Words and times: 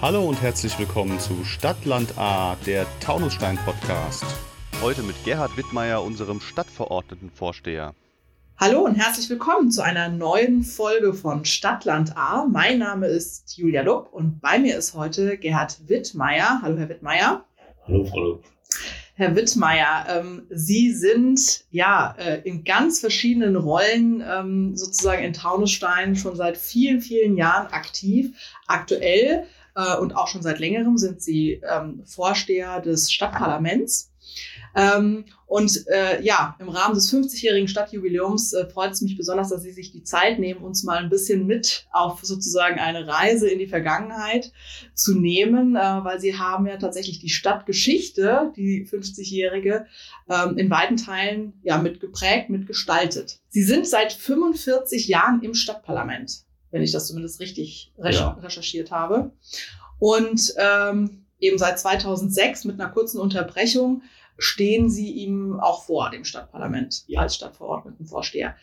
Hallo 0.00 0.24
und 0.24 0.40
herzlich 0.42 0.78
willkommen 0.78 1.18
zu 1.18 1.44
Stadtland 1.44 2.16
A, 2.18 2.56
der 2.66 2.86
Taunusstein 3.00 3.58
Podcast. 3.64 4.24
Heute 4.80 5.02
mit 5.02 5.16
Gerhard 5.24 5.56
Wittmeier, 5.56 6.02
unserem 6.02 6.40
Stadtverordnetenvorsteher. 6.40 7.94
Hallo 8.58 8.80
und 8.80 8.94
herzlich 8.94 9.28
willkommen 9.28 9.70
zu 9.70 9.82
einer 9.82 10.08
neuen 10.08 10.62
Folge 10.62 11.14
von 11.14 11.44
Stadtland 11.44 12.16
A. 12.16 12.46
Mein 12.46 12.78
Name 12.78 13.06
ist 13.06 13.56
Julia 13.56 13.82
Lupp 13.82 14.12
und 14.12 14.40
bei 14.40 14.58
mir 14.58 14.76
ist 14.76 14.94
heute 14.94 15.38
Gerhard 15.38 15.88
Wittmeier. 15.88 16.60
Hallo, 16.62 16.78
Herr 16.78 16.88
Wittmeier. 16.88 17.44
Hallo, 17.86 18.04
Frau 18.04 18.20
Lupp. 18.20 18.44
Herr 19.14 19.34
Wittmeier, 19.34 20.06
ähm, 20.10 20.46
Sie 20.50 20.92
sind 20.92 21.64
ja 21.70 22.14
äh, 22.18 22.42
in 22.42 22.64
ganz 22.64 23.00
verschiedenen 23.00 23.56
Rollen 23.56 24.22
ähm, 24.22 24.76
sozusagen 24.76 25.24
in 25.24 25.32
Taunusstein 25.32 26.16
schon 26.16 26.36
seit 26.36 26.58
vielen, 26.58 27.00
vielen 27.00 27.38
Jahren 27.38 27.68
aktiv. 27.68 28.36
Aktuell 28.66 29.46
äh, 29.76 29.96
und 29.98 30.16
auch 30.16 30.26
schon 30.26 30.42
seit 30.42 30.58
längerem 30.58 30.98
sind 30.98 31.22
Sie 31.22 31.60
ähm, 31.70 32.02
Vorsteher 32.04 32.80
des 32.80 33.12
Stadtparlaments. 33.12 34.10
Ähm, 34.74 35.24
und 35.46 35.86
äh, 35.86 36.22
ja, 36.22 36.56
im 36.58 36.68
Rahmen 36.68 36.94
des 36.94 37.10
50-jährigen 37.12 37.68
Stadtjubiläums 37.68 38.52
äh, 38.52 38.68
freut 38.68 38.92
es 38.92 39.00
mich 39.00 39.16
besonders, 39.16 39.48
dass 39.48 39.62
Sie 39.62 39.70
sich 39.70 39.92
die 39.92 40.02
Zeit 40.02 40.38
nehmen, 40.38 40.60
uns 40.60 40.82
mal 40.82 40.98
ein 40.98 41.08
bisschen 41.08 41.46
mit 41.46 41.86
auf 41.92 42.22
sozusagen 42.22 42.78
eine 42.78 43.06
Reise 43.06 43.48
in 43.48 43.58
die 43.58 43.68
Vergangenheit 43.68 44.52
zu 44.92 45.18
nehmen, 45.18 45.76
äh, 45.76 45.78
weil 45.78 46.20
Sie 46.20 46.36
haben 46.36 46.66
ja 46.66 46.76
tatsächlich 46.76 47.20
die 47.20 47.28
Stadtgeschichte, 47.28 48.52
die 48.56 48.86
50-jährige, 48.86 49.86
ähm, 50.28 50.58
in 50.58 50.68
weiten 50.68 50.96
Teilen 50.96 51.54
ja 51.62 51.78
mitgeprägt, 51.78 52.50
mitgestaltet. 52.50 53.38
Sie 53.48 53.62
sind 53.62 53.86
seit 53.86 54.12
45 54.12 55.06
Jahren 55.06 55.42
im 55.42 55.54
Stadtparlament, 55.54 56.45
wenn 56.70 56.82
ich 56.82 56.92
das 56.92 57.08
zumindest 57.08 57.40
richtig 57.40 57.92
recher 57.98 58.18
ja. 58.18 58.30
recherchiert 58.42 58.90
habe. 58.90 59.32
Und 59.98 60.54
ähm, 60.58 61.26
eben 61.38 61.58
seit 61.58 61.78
2006 61.78 62.64
mit 62.64 62.80
einer 62.80 62.90
kurzen 62.90 63.20
Unterbrechung 63.20 64.02
stehen 64.38 64.90
sie 64.90 65.12
ihm 65.12 65.58
auch 65.58 65.84
vor, 65.84 66.10
dem 66.10 66.24
Stadtparlament, 66.24 67.04
ja. 67.06 67.20
als 67.20 67.36
Stadtverordnetenvorsteher. 67.36 68.54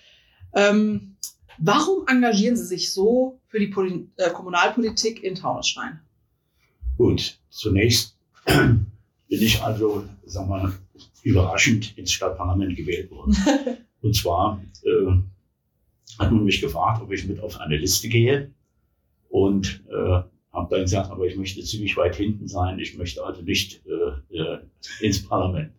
Ähm, 0.54 1.16
warum 1.58 2.08
engagieren 2.08 2.56
Sie 2.56 2.66
sich 2.66 2.94
so 2.94 3.40
für 3.48 3.60
die 3.60 3.68
Poli 3.68 4.08
äh, 4.18 4.30
Kommunalpolitik 4.30 5.24
in 5.24 5.36
Taunusstein? 5.36 6.00
Gut, 6.98 7.40
zunächst 7.50 8.16
bin 8.46 8.88
ich 9.30 9.62
also, 9.64 10.06
sagen 10.26 10.50
wir, 10.50 10.74
überraschend 11.24 11.98
ins 11.98 12.12
Stadtparlament 12.12 12.76
gewählt 12.76 13.10
worden. 13.10 13.36
Und 14.02 14.16
zwar 14.16 14.62
äh, 14.84 15.14
hat 16.20 16.32
man 16.32 16.44
mich 16.44 16.62
gefragt, 16.62 17.02
ob 17.02 17.12
ich 17.12 17.28
mit 17.28 17.40
auf 17.40 17.60
eine 17.60 17.78
Liste 17.78 18.08
gehe. 18.08 18.52
Und 19.30 19.84
äh, 19.90 20.22
habe 20.54 20.68
dann 20.70 20.82
gesagt, 20.82 21.10
aber 21.10 21.26
ich 21.26 21.36
möchte 21.36 21.64
ziemlich 21.64 21.98
weit 21.98 22.16
hinten 22.16 22.48
sein. 22.48 22.78
Ich 22.80 22.98
möchte 22.98 23.24
also 23.24 23.42
nicht 23.42 23.82
äh, 23.88 24.38
äh, 24.38 24.60
ins 25.00 25.28
Parlament. 25.28 25.72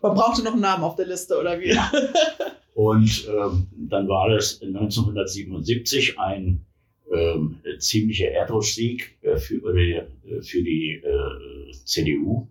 Man 0.00 0.14
brauchte 0.14 0.42
noch 0.42 0.52
einen 0.52 0.62
Namen 0.62 0.84
auf 0.84 0.96
der 0.96 1.06
Liste, 1.06 1.38
oder 1.38 1.60
wie? 1.60 1.68
Ja. 1.68 1.92
Und 2.74 3.28
ähm, 3.28 3.66
dann 3.76 4.08
war 4.08 4.30
das 4.30 4.62
1977 4.62 6.18
ein 6.18 6.64
ähm, 7.12 7.56
ziemlicher 7.78 8.28
Erdrutschsieg 8.28 9.18
äh, 9.22 9.36
für, 9.36 9.56
äh, 9.76 10.06
für 10.42 10.62
die 10.62 11.02
äh, 11.02 11.72
CDU. 11.84 12.48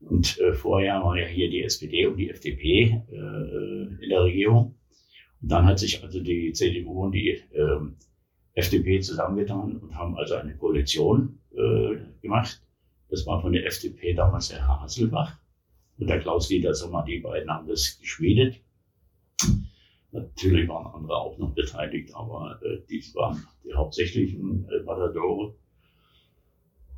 Und 0.00 0.38
äh, 0.40 0.54
vorher 0.54 1.02
war 1.04 1.16
ja 1.16 1.26
hier 1.26 1.50
die 1.50 1.62
SPD 1.62 2.06
und 2.06 2.16
die 2.16 2.30
FDP 2.30 3.02
äh, 3.12 4.02
in 4.02 4.08
der 4.08 4.24
Regierung. 4.24 4.74
Und 5.42 5.50
dann 5.50 5.66
hat 5.66 5.78
sich 5.78 6.02
also 6.02 6.20
die 6.20 6.52
CDU 6.52 7.04
und 7.04 7.12
die 7.12 7.42
ähm, 7.54 7.96
FDP 8.54 9.00
zusammengetan 9.00 9.78
und 9.78 9.94
haben 9.94 10.16
also 10.16 10.34
eine 10.34 10.56
Koalition 10.56 11.38
äh, 11.52 11.96
gemacht. 12.20 12.62
Das 13.08 13.26
war 13.26 13.40
von 13.40 13.52
der 13.52 13.66
FDP 13.66 14.14
damals 14.14 14.48
der 14.48 14.66
Herr 14.66 14.82
Hasselbach 14.82 15.38
und 15.98 16.08
der 16.08 16.20
Klaus 16.20 16.48
Sommer. 16.48 17.04
Die 17.04 17.18
beiden 17.18 17.50
haben 17.50 17.68
das 17.68 17.98
geschmiedet. 17.98 18.60
Natürlich 20.12 20.68
waren 20.68 20.92
andere 20.92 21.16
auch 21.16 21.38
noch 21.38 21.54
beteiligt, 21.54 22.14
aber 22.14 22.60
äh, 22.62 22.78
dies 22.88 23.14
waren 23.14 23.46
die 23.64 23.72
hauptsächlichen 23.74 24.68
äh, 24.68 24.82
Matadore. 24.82 25.54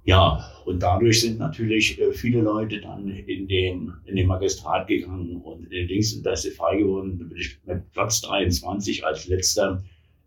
Ja, 0.05 0.51
und 0.65 0.83
dadurch 0.83 1.21
sind 1.21 1.39
natürlich 1.39 2.01
äh, 2.01 2.13
viele 2.13 2.41
Leute 2.41 2.81
dann 2.81 3.09
in 3.09 3.47
den, 3.47 3.93
in 4.05 4.17
den 4.17 4.27
Magistrat 4.27 4.89
gegangen 4.89 5.41
und 5.43 5.65
in 5.65 5.71
den 5.71 5.89
Dings, 5.89 6.13
und 6.15 6.27
da 6.27 6.33
ist 6.33 6.43
sie 6.43 6.51
frei 6.51 6.79
geworden. 6.79 7.19
Da 7.19 7.25
bin 7.27 7.37
ich 7.39 7.59
mit 7.65 7.93
Platz 7.93 8.21
23 8.23 9.05
als 9.05 9.29
letzter 9.29 9.83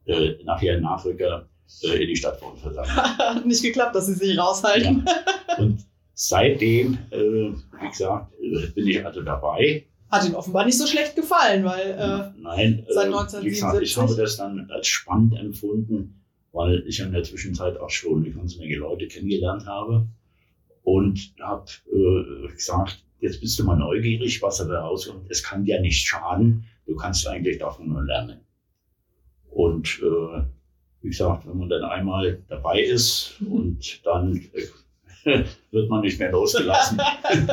äh, 0.06 0.35
nachher 0.44 0.80
Nachrücker 0.80 1.50
äh, 1.84 2.03
in 2.03 2.08
die 2.08 2.16
Stadtverordnetenversammlung. 2.16 2.96
Hat 3.18 3.46
nicht 3.46 3.64
geklappt, 3.64 3.96
dass 3.96 4.08
sie 4.08 4.14
sich 4.14 4.38
raushalten. 4.38 5.06
Ja. 5.06 5.58
Und 5.58 5.85
seitdem, 6.14 6.97
äh, 7.12 7.18
wie 7.19 7.90
gesagt, 7.90 8.34
äh, 8.41 8.68
bin 8.68 8.88
ich 8.88 9.06
also 9.06 9.22
dabei. 9.22 9.85
Hat 10.09 10.25
Ihnen 10.25 10.35
offenbar 10.35 10.66
nicht 10.66 10.78
so 10.78 10.88
schlecht 10.88 11.16
gefallen, 11.16 11.66
weil 11.66 11.91
äh, 11.91 12.41
Nein, 12.41 12.85
seit 12.88 13.08
1977. 13.08 13.44
Wie 13.44 13.50
gesagt, 13.50 13.81
ich 13.81 13.97
habe 13.97 14.16
das 14.16 14.38
dann 14.38 14.69
als 14.72 14.88
spannend 14.88 15.38
empfunden, 15.38 16.25
weil 16.55 16.88
ich 16.88 17.01
in 17.01 17.11
der 17.11 17.23
Zwischenzeit 17.23 17.77
auch 17.77 17.89
schon 17.89 18.23
eine 18.23 18.33
ganze 18.33 18.59
Menge 18.59 18.77
Leute 18.77 19.07
kennengelernt 19.07 19.66
habe 19.66 20.07
und 20.83 21.33
habe 21.41 21.69
äh, 21.91 22.47
gesagt, 22.47 23.03
jetzt 23.19 23.41
bist 23.41 23.59
du 23.59 23.66
mal 23.66 23.75
neugierig, 23.75 24.41
was 24.41 24.57
dabei 24.57 24.77
rauskommt. 24.77 25.29
Es 25.29 25.43
kann 25.43 25.66
dir 25.66 25.81
nicht 25.81 26.07
schaden, 26.07 26.66
du 26.88 26.95
kannst 26.95 27.27
eigentlich 27.27 27.57
davon 27.57 27.89
nur 27.89 28.05
lernen. 28.05 28.39
Und 29.51 30.01
äh, 30.01 30.43
wie 31.01 31.09
gesagt, 31.09 31.45
wenn 31.45 31.57
man 31.57 31.69
dann 31.69 31.83
einmal 31.83 32.41
dabei 32.47 32.81
ist 32.81 33.35
und 33.41 34.05
dann 34.05 34.41
äh, 35.25 35.43
wird 35.72 35.89
man 35.89 36.01
nicht 36.01 36.19
mehr 36.19 36.31
losgelassen, 36.31 37.01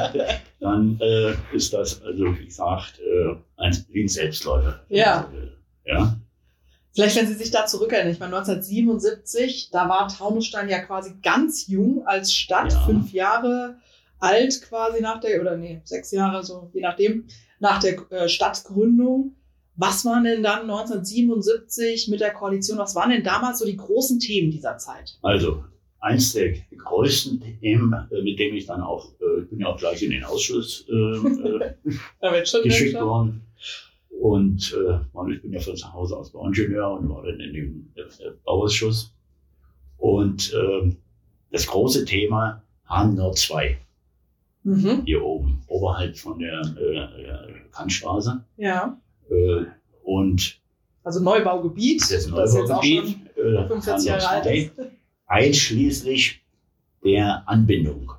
dann 0.60 1.00
äh, 1.00 1.34
ist 1.52 1.72
das, 1.72 2.00
also 2.02 2.38
wie 2.38 2.44
gesagt, 2.44 3.00
äh, 3.00 3.34
ein, 3.56 3.76
wie 3.90 4.02
ein 4.04 4.08
Selbstläufer. 4.08 4.84
Ja. 4.88 5.28
Äh, 5.34 5.90
ja. 5.90 6.16
Vielleicht, 6.94 7.16
wenn 7.16 7.26
Sie 7.26 7.34
sich 7.34 7.50
da 7.50 7.66
zurückerinnern, 7.66 8.12
ich 8.12 8.20
meine 8.20 8.36
1977, 8.36 9.70
da 9.70 9.88
war 9.88 10.08
Taunusstein 10.08 10.68
ja 10.68 10.80
quasi 10.80 11.12
ganz 11.22 11.66
jung 11.66 12.06
als 12.06 12.34
Stadt, 12.34 12.72
ja. 12.72 12.80
fünf 12.80 13.12
Jahre 13.12 13.78
alt 14.18 14.62
quasi 14.62 15.00
nach 15.00 15.20
der, 15.20 15.40
oder 15.40 15.56
nee, 15.56 15.80
sechs 15.84 16.10
Jahre, 16.12 16.44
so 16.44 16.70
je 16.74 16.82
nachdem, 16.82 17.26
nach 17.60 17.80
der 17.80 18.10
äh, 18.10 18.28
Stadtgründung. 18.28 19.36
Was 19.74 20.04
waren 20.04 20.24
denn 20.24 20.42
dann 20.42 20.70
1977 20.70 22.08
mit 22.08 22.20
der 22.20 22.34
Koalition, 22.34 22.76
was 22.76 22.94
waren 22.94 23.10
denn 23.10 23.24
damals 23.24 23.58
so 23.58 23.64
die 23.64 23.76
großen 23.76 24.20
Themen 24.20 24.50
dieser 24.50 24.76
Zeit? 24.76 25.18
Also, 25.22 25.64
eins 25.98 26.34
der 26.34 26.52
größten 26.76 27.40
Themen, 27.60 27.92
äh, 28.10 28.22
mit 28.22 28.38
dem 28.38 28.54
ich 28.54 28.66
dann 28.66 28.82
auch, 28.82 29.12
äh, 29.20 29.42
ich 29.42 29.48
bin 29.48 29.60
ja 29.60 29.68
auch 29.68 29.78
gleich 29.78 30.02
in 30.02 30.10
den 30.10 30.24
Ausschuss 30.24 30.86
äh, 30.88 31.72
geschickt 32.62 33.00
worden. 33.00 33.46
Und 34.22 34.72
äh, 34.72 35.32
ich 35.32 35.42
bin 35.42 35.52
ja 35.52 35.58
von 35.58 35.76
zu 35.76 35.92
Hause 35.92 36.16
aus 36.16 36.30
Bauingenieur 36.30 36.92
und 36.92 37.08
war 37.08 37.24
dann 37.24 37.40
in 37.40 37.52
dem 37.54 37.92
äh, 37.96 38.30
Bauausschuss. 38.44 39.12
Und 39.98 40.54
äh, 40.54 40.94
das 41.50 41.66
große 41.66 42.04
Thema 42.04 42.62
Hahn 42.86 43.16
Nord 43.16 43.36
2. 43.36 43.76
Mhm. 44.62 45.02
Hier 45.06 45.24
oben, 45.24 45.64
oberhalb 45.66 46.16
von 46.16 46.38
der 46.38 46.60
äh, 46.60 47.68
Kantstraße. 47.72 48.44
Ja. 48.58 48.96
Äh, 49.28 49.64
und 50.04 50.60
also 51.02 51.20
Neubaugebiet, 51.20 52.02
das, 52.02 52.28
Neubaugebiet, 52.28 52.38
das 52.38 52.54
jetzt 52.54 52.70
auch 52.70 52.84
schon 52.84 53.66
45 53.66 54.08
Jahre 54.08 54.28
alt 54.28 54.46
ist. 54.46 54.72
Einschließlich 55.26 56.44
der 57.04 57.42
Anbindung. 57.48 58.12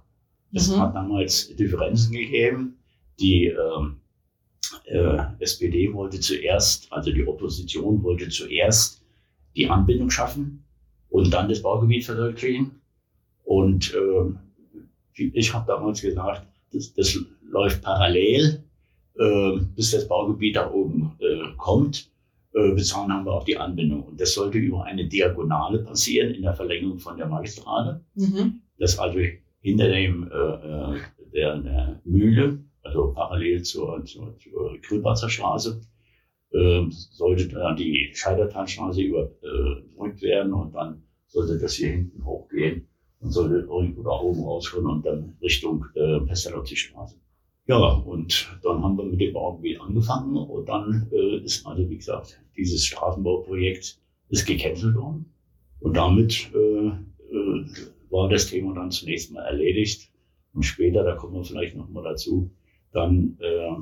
Es 0.52 0.70
mhm. 0.70 0.82
hat 0.82 0.96
damals 0.96 1.56
Differenzen 1.56 2.12
gegeben. 2.12 2.78
Die 3.22 3.46
ähm, 3.46 4.02
äh, 4.86 5.18
SPD 5.40 5.94
wollte 5.94 6.20
zuerst, 6.20 6.92
also 6.92 7.12
die 7.12 7.28
Opposition 7.28 8.04
wollte 8.04 8.30
zuerst 8.30 9.04
die 9.56 9.70
Anbindung 9.70 10.10
schaffen 10.10 10.64
und 11.10 11.34
dann 11.34 11.50
das 11.50 11.62
Baugebiet 11.62 12.06
verwirklichen. 12.06 12.82
Und 13.44 13.94
äh, 13.94 15.30
ich 15.34 15.54
habe 15.54 15.68
damals 15.68 16.02
gesagt, 16.02 16.48
das, 16.72 16.94
das 16.94 17.18
läuft 17.44 17.84
parallel 17.84 18.64
äh, 19.18 19.60
bis 19.76 19.92
das 19.92 20.08
Baugebiet 20.08 20.56
da 20.56 20.72
oben 20.72 21.12
äh, 21.20 21.56
kommt. 21.58 22.10
Äh, 22.54 22.72
bezahlen 22.74 23.12
haben 23.12 23.26
wir 23.26 23.34
auch 23.34 23.44
die 23.44 23.58
Anbindung. 23.58 24.04
Und 24.04 24.20
das 24.20 24.34
sollte 24.34 24.58
über 24.58 24.84
eine 24.86 25.08
Diagonale 25.08 25.80
passieren 25.80 26.34
in 26.34 26.44
der 26.44 26.54
Verlängerung 26.54 27.00
von 27.00 27.18
der 27.18 27.28
Magistrale. 27.28 28.04
Mhm. 28.16 28.62
Das 28.80 28.98
also 28.98 29.20
hinter 29.60 29.88
dem 29.88 30.30
äh, 30.32 30.36
äh, 30.36 31.00
der, 31.34 31.58
der 31.58 32.02
Mühle, 32.06 32.60
also 32.84 33.14
parallel 33.14 33.64
zur, 33.64 34.04
zur, 34.06 34.38
zur 34.38 34.78
Grünwasserstraße, 34.82 35.82
äh, 36.52 36.86
sollte 36.90 37.48
dann 37.48 37.76
die 37.76 38.12
Scheidertalstraße 38.14 39.02
überbrückt 39.02 40.24
äh, 40.24 40.28
werden 40.28 40.54
und 40.54 40.74
dann 40.74 41.04
sollte 41.28 41.58
das 41.58 41.74
hier 41.76 41.90
hinten 41.90 42.24
hochgehen 42.24 42.88
und 43.20 43.32
sollte 43.32 43.66
irgendwo 43.68 44.04
da 44.04 44.12
oben 44.12 44.44
rauskommen 44.44 44.92
und 44.92 45.06
dann 45.06 45.38
Richtung 45.42 45.86
äh, 45.96 46.20
Pestalozzi-Straße. 46.20 47.16
Ja, 47.66 47.78
und 47.78 48.60
dann 48.62 48.84
haben 48.84 48.98
wir 48.98 49.06
mit 49.06 49.22
dem 49.22 49.34
Baugebiet 49.34 49.80
angefangen 49.80 50.36
und 50.36 50.68
dann 50.68 51.10
äh, 51.14 51.38
ist 51.38 51.66
also, 51.66 51.90
wie 51.90 51.98
gesagt, 51.98 52.40
dieses 52.58 52.86
Straßenbauprojekt 52.86 53.98
ist 54.30 54.46
gecancelt 54.46 54.96
worden. 54.96 55.34
Und 55.80 55.96
damit 55.96 56.52
äh, 56.54 56.88
äh, 56.88 57.66
war 58.10 58.30
das 58.30 58.48
Thema 58.48 58.74
dann 58.74 58.92
zunächst 58.92 59.32
mal 59.32 59.44
erledigt. 59.44 60.12
Und 60.54 60.64
später, 60.64 61.04
da 61.04 61.16
kommen 61.16 61.36
wir 61.36 61.44
vielleicht 61.44 61.76
noch 61.76 61.90
mal 61.90 62.04
dazu, 62.04 62.52
dann 62.94 63.38
äh, 63.40 63.76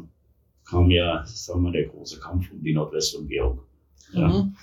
kam 0.66 0.90
ja, 0.90 1.24
sagen 1.25 1.63
wir, 1.63 1.72
der 1.72 1.88
große 1.88 2.19
Kampf 2.19 2.52
um 2.52 2.63
die 2.63 2.74
Nordwestumgehung. 2.74 3.60
Ja, 4.13 4.28
mhm. 4.28 4.56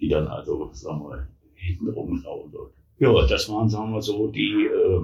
Die 0.00 0.08
dann 0.08 0.26
also, 0.26 0.70
sagen 0.72 1.02
wir, 1.02 1.28
hinten 1.54 1.88
rumlaufen 1.90 2.50
sollte. 2.50 2.74
Ja, 2.98 3.26
das 3.26 3.48
waren, 3.48 3.68
sagen 3.68 3.92
wir 3.92 4.02
so, 4.02 4.28
die 4.28 4.66
äh, 4.66 5.00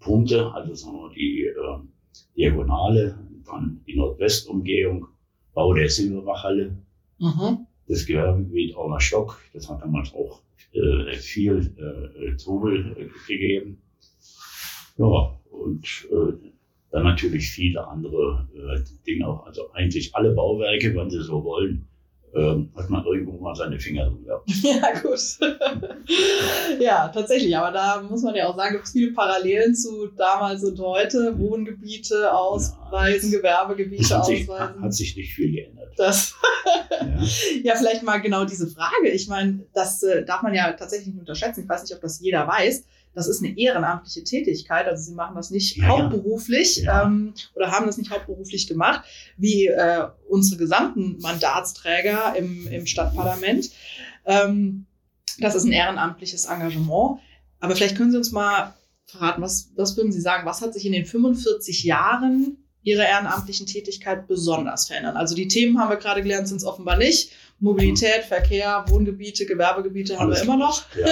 Punkte, 0.00 0.52
also 0.52 0.74
sagen 0.74 0.96
wir, 0.96 1.10
die 1.14 1.44
äh, 1.44 1.78
Diagonale, 2.36 3.18
dann 3.46 3.80
die 3.86 3.96
Nordwestumgehung, 3.96 5.06
Bau 5.54 5.74
der 5.74 5.88
Silberbachhalle, 5.88 6.76
mhm. 7.18 7.66
das 7.86 8.06
Gewerbegebiet 8.06 8.74
Auner 8.76 9.00
Stock, 9.00 9.38
das 9.52 9.68
hat 9.68 9.82
damals 9.82 10.12
auch 10.14 10.40
äh, 10.72 11.12
viel 11.14 11.74
äh, 11.76 12.36
Trubel 12.36 12.96
äh, 12.96 13.08
gegeben. 13.28 13.82
Ja, 14.96 15.38
und 15.50 16.08
äh, 16.10 16.32
dann 16.92 17.04
natürlich 17.04 17.50
viele 17.50 17.86
andere 17.88 18.46
äh, 18.54 18.78
Dinge 19.06 19.26
auch. 19.26 19.46
Also 19.46 19.72
eigentlich 19.72 20.14
alle 20.14 20.32
Bauwerke, 20.32 20.94
wenn 20.94 21.10
Sie 21.10 21.22
so 21.22 21.42
wollen, 21.42 21.88
ähm, 22.34 22.70
hat 22.76 22.88
man 22.90 23.04
irgendwo 23.04 23.38
mal 23.38 23.54
seine 23.54 23.78
Finger 23.78 24.06
drin 24.06 24.24
gehabt. 24.24 24.50
Ja, 24.62 24.92
gut. 25.00 25.20
ja, 26.80 27.08
tatsächlich. 27.08 27.56
Aber 27.56 27.72
da 27.72 28.02
muss 28.02 28.22
man 28.22 28.34
ja 28.34 28.46
auch 28.46 28.56
sagen, 28.56 28.74
gibt 28.74 28.86
es 28.86 28.92
viele 28.92 29.12
Parallelen 29.12 29.74
zu 29.74 30.08
damals 30.16 30.62
und 30.64 30.78
heute. 30.80 31.38
Wohngebiete 31.38 32.32
ausweisen, 32.32 32.76
ja. 32.78 32.81
Gewerbegebiete 33.30 34.16
hat 34.16 34.26
sich, 34.26 34.48
ausweisen. 34.48 34.82
Hat 34.82 34.94
sich 34.94 35.16
nicht 35.16 35.34
viel 35.34 35.52
geändert. 35.52 35.92
Das 35.96 36.34
ja. 36.64 37.24
ja. 37.64 37.74
vielleicht 37.76 38.02
mal 38.02 38.18
genau 38.18 38.44
diese 38.44 38.68
Frage. 38.68 39.08
Ich 39.08 39.28
meine, 39.28 39.66
das 39.74 40.02
äh, 40.02 40.24
darf 40.24 40.42
man 40.42 40.54
ja 40.54 40.72
tatsächlich 40.72 41.08
nicht 41.08 41.20
unterschätzen. 41.20 41.62
Ich 41.62 41.68
weiß 41.68 41.82
nicht, 41.82 41.94
ob 41.94 42.00
das 42.00 42.20
jeder 42.20 42.46
weiß 42.46 42.84
das 43.14 43.28
ist 43.28 43.42
eine 43.42 43.56
ehrenamtliche 43.58 44.24
Tätigkeit. 44.24 44.86
Also 44.86 45.10
sie 45.10 45.14
machen 45.14 45.36
das 45.36 45.50
nicht 45.50 45.76
ja, 45.76 45.88
hauptberuflich 45.88 46.78
ja. 46.78 47.04
Ähm, 47.04 47.34
oder 47.54 47.70
haben 47.70 47.86
das 47.86 47.98
nicht 47.98 48.10
hauptberuflich 48.10 48.66
gemacht, 48.66 49.02
wie 49.36 49.66
äh, 49.66 50.08
unsere 50.28 50.58
gesamten 50.58 51.18
Mandatsträger 51.20 52.34
im, 52.36 52.66
im 52.68 52.86
Stadtparlament. 52.86 53.70
Ähm, 54.24 54.86
das 55.38 55.54
ist 55.54 55.64
ein 55.64 55.72
ehrenamtliches 55.72 56.46
Engagement. 56.46 57.20
Aber 57.60 57.76
vielleicht 57.76 57.96
können 57.96 58.12
Sie 58.12 58.18
uns 58.18 58.32
mal 58.32 58.74
verraten, 59.04 59.42
was, 59.42 59.70
was 59.76 59.96
würden 59.96 60.12
Sie 60.12 60.20
sagen, 60.20 60.46
was 60.46 60.62
hat 60.62 60.72
sich 60.74 60.86
in 60.86 60.92
den 60.92 61.04
45 61.04 61.84
Jahren 61.84 62.61
Ihrer 62.82 63.06
ehrenamtlichen 63.06 63.66
Tätigkeit 63.66 64.26
besonders 64.26 64.86
verändert? 64.86 65.16
Also 65.16 65.34
die 65.34 65.48
Themen 65.48 65.78
haben 65.78 65.90
wir 65.90 65.96
gerade 65.96 66.22
gelernt, 66.22 66.48
sind 66.48 66.58
es 66.58 66.64
offenbar 66.64 66.96
nicht. 66.96 67.32
Mobilität, 67.60 68.24
Verkehr, 68.26 68.84
Wohngebiete, 68.88 69.46
Gewerbegebiete 69.46 70.18
haben 70.18 70.30
wir 70.30 70.42
immer 70.42 70.56
noch. 70.56 70.84
Ja, 70.96 71.06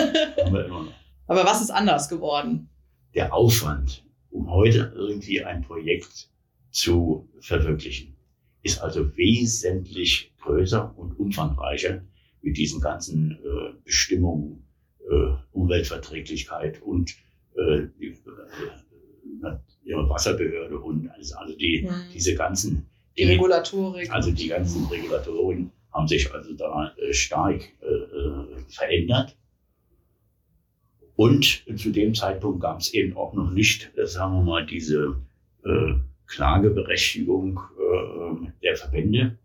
haben 0.45 0.53
wir 0.53 0.67
immer 0.67 0.85
noch. 0.85 0.93
Aber 1.27 1.45
was 1.45 1.61
ist 1.61 1.71
anders 1.71 2.09
geworden? 2.09 2.69
Der 3.15 3.33
Aufwand, 3.33 4.05
um 4.31 4.51
heute 4.51 4.93
irgendwie 4.97 5.45
ein 5.45 5.63
Projekt 5.63 6.29
zu 6.71 7.29
verwirklichen, 7.41 8.17
ist 8.63 8.81
also 8.81 9.17
wesentlich 9.17 10.33
größer 10.41 10.93
und 10.97 11.19
umfangreicher 11.19 12.03
mit 12.43 12.57
diesen 12.57 12.81
ganzen 12.81 13.33
äh, 13.33 13.75
Bestimmungen, 13.85 14.65
äh, 15.09 15.35
Umweltverträglichkeit 15.53 16.83
und 16.83 17.15
äh, 17.57 17.83
äh, 17.83 17.91
ihre 19.91 20.09
Wasserbehörde 20.09 20.79
und 20.79 21.09
also, 21.11 21.37
also 21.37 21.57
die, 21.57 21.87
hm. 21.87 21.95
diese 22.15 22.35
ganzen 22.35 22.87
die 23.17 23.25
Regulatorik. 23.25 24.11
Also 24.11 24.31
die 24.31 24.49
ganzen 24.49 24.87
Regulatorien 24.87 25.71
haben 25.93 26.09
sich 26.09 26.33
also 26.33 26.55
da 26.55 26.95
äh, 26.97 27.13
stark 27.13 27.63
äh, 27.83 27.87
äh 27.87 28.65
verändert. 28.69 29.37
Und 31.17 31.65
zu 31.77 31.91
dem 31.91 32.15
Zeitpunkt 32.15 32.61
gab 32.61 32.81
es 32.81 32.95
eben 32.95 33.15
auch 33.17 33.35
noch 33.35 33.51
nicht, 33.51 33.91
äh, 33.99 34.07
sagen 34.07 34.37
wir 34.37 34.43
mal, 34.43 34.67
diese 34.67 35.17
äh, 35.65 35.95
Klageberechtigung 36.27 37.61
der 38.63 38.77
Verbände, 38.77 39.37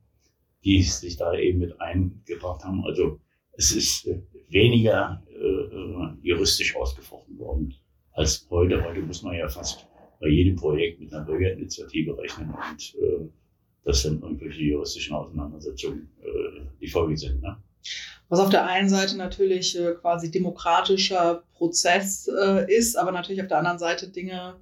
die 0.63 0.83
sich 0.83 1.18
da 1.18 1.33
eben 1.33 1.57
mit 1.57 1.81
eingebracht 1.81 2.63
haben. 2.63 2.86
Also 2.86 3.19
es 3.53 3.71
ist 3.71 4.07
weniger 4.50 5.24
juristisch 6.21 6.75
ausgefochten 6.75 7.39
worden 7.39 7.74
als 8.12 8.45
heute. 8.51 8.83
Heute 8.83 9.01
muss 9.01 9.24
man 9.24 9.33
ja 9.33 9.47
fast 9.47 9.88
bei 10.19 10.27
jedem 10.27 10.56
Projekt 10.56 11.00
mit 11.00 11.13
einer 11.13 11.25
Bürgerinitiative 11.25 12.17
rechnen 12.17 12.50
und 12.50 12.95
äh, 13.01 13.29
das 13.83 14.01
sind 14.01 14.23
irgendwelche 14.23 14.63
juristischen 14.63 15.15
Auseinandersetzungen, 15.15 16.09
äh, 16.23 16.62
die 16.81 16.88
Folge 16.88 17.15
sind. 17.15 17.41
Ne? 17.41 17.56
Was 18.29 18.39
auf 18.39 18.50
der 18.50 18.65
einen 18.65 18.89
Seite 18.89 19.15
natürlich 19.15 19.77
äh, 19.79 19.94
quasi 19.94 20.31
demokratischer 20.31 21.44
Prozess 21.53 22.27
äh, 22.27 22.65
ist, 22.75 22.95
aber 22.97 23.12
natürlich 23.12 23.41
auf 23.41 23.47
der 23.47 23.59
anderen 23.59 23.77
Seite 23.77 24.09
Dinge 24.09 24.56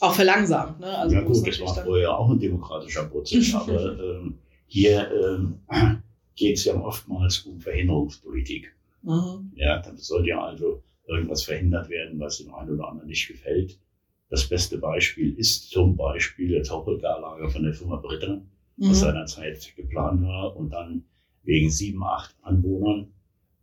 auch 0.00 0.14
verlangsamt. 0.14 0.80
Ne? 0.80 0.98
Also 0.98 1.16
ja 1.16 1.22
gut, 1.22 1.46
das 1.46 1.60
war 1.60 1.84
vorher 1.84 2.16
auch 2.16 2.30
ein 2.30 2.38
demokratischer 2.38 3.04
Prozess, 3.04 3.54
aber 3.54 3.98
ähm, 3.98 4.38
hier 4.66 5.10
ähm, 5.10 5.60
geht 6.36 6.58
es 6.58 6.64
ja 6.64 6.74
oftmals 6.74 7.38
um 7.40 7.60
Verhinderungspolitik. 7.60 8.74
Mhm. 9.02 9.52
Ja, 9.54 9.80
dann 9.80 9.96
soll 9.96 10.26
ja 10.26 10.42
also 10.44 10.82
irgendwas 11.06 11.42
verhindert 11.42 11.88
werden, 11.88 12.20
was 12.20 12.38
dem 12.38 12.54
einen 12.54 12.78
oder 12.78 12.88
anderen 12.88 13.08
nicht 13.08 13.26
gefällt. 13.26 13.78
Das 14.30 14.48
beste 14.48 14.78
Beispiel 14.78 15.34
ist 15.36 15.70
zum 15.70 15.96
Beispiel 15.96 16.50
der 16.50 16.62
Tauchgarlager 16.62 17.50
von 17.50 17.64
der 17.64 17.74
Firma 17.74 17.96
Britta, 17.96 18.36
mhm. 18.76 18.90
was 18.90 19.00
seinerzeit 19.00 19.74
geplant 19.76 20.22
war 20.22 20.56
und 20.56 20.70
dann 20.70 21.04
wegen 21.42 21.68
sieben, 21.68 22.02
acht 22.04 22.34
Anwohnern, 22.42 23.08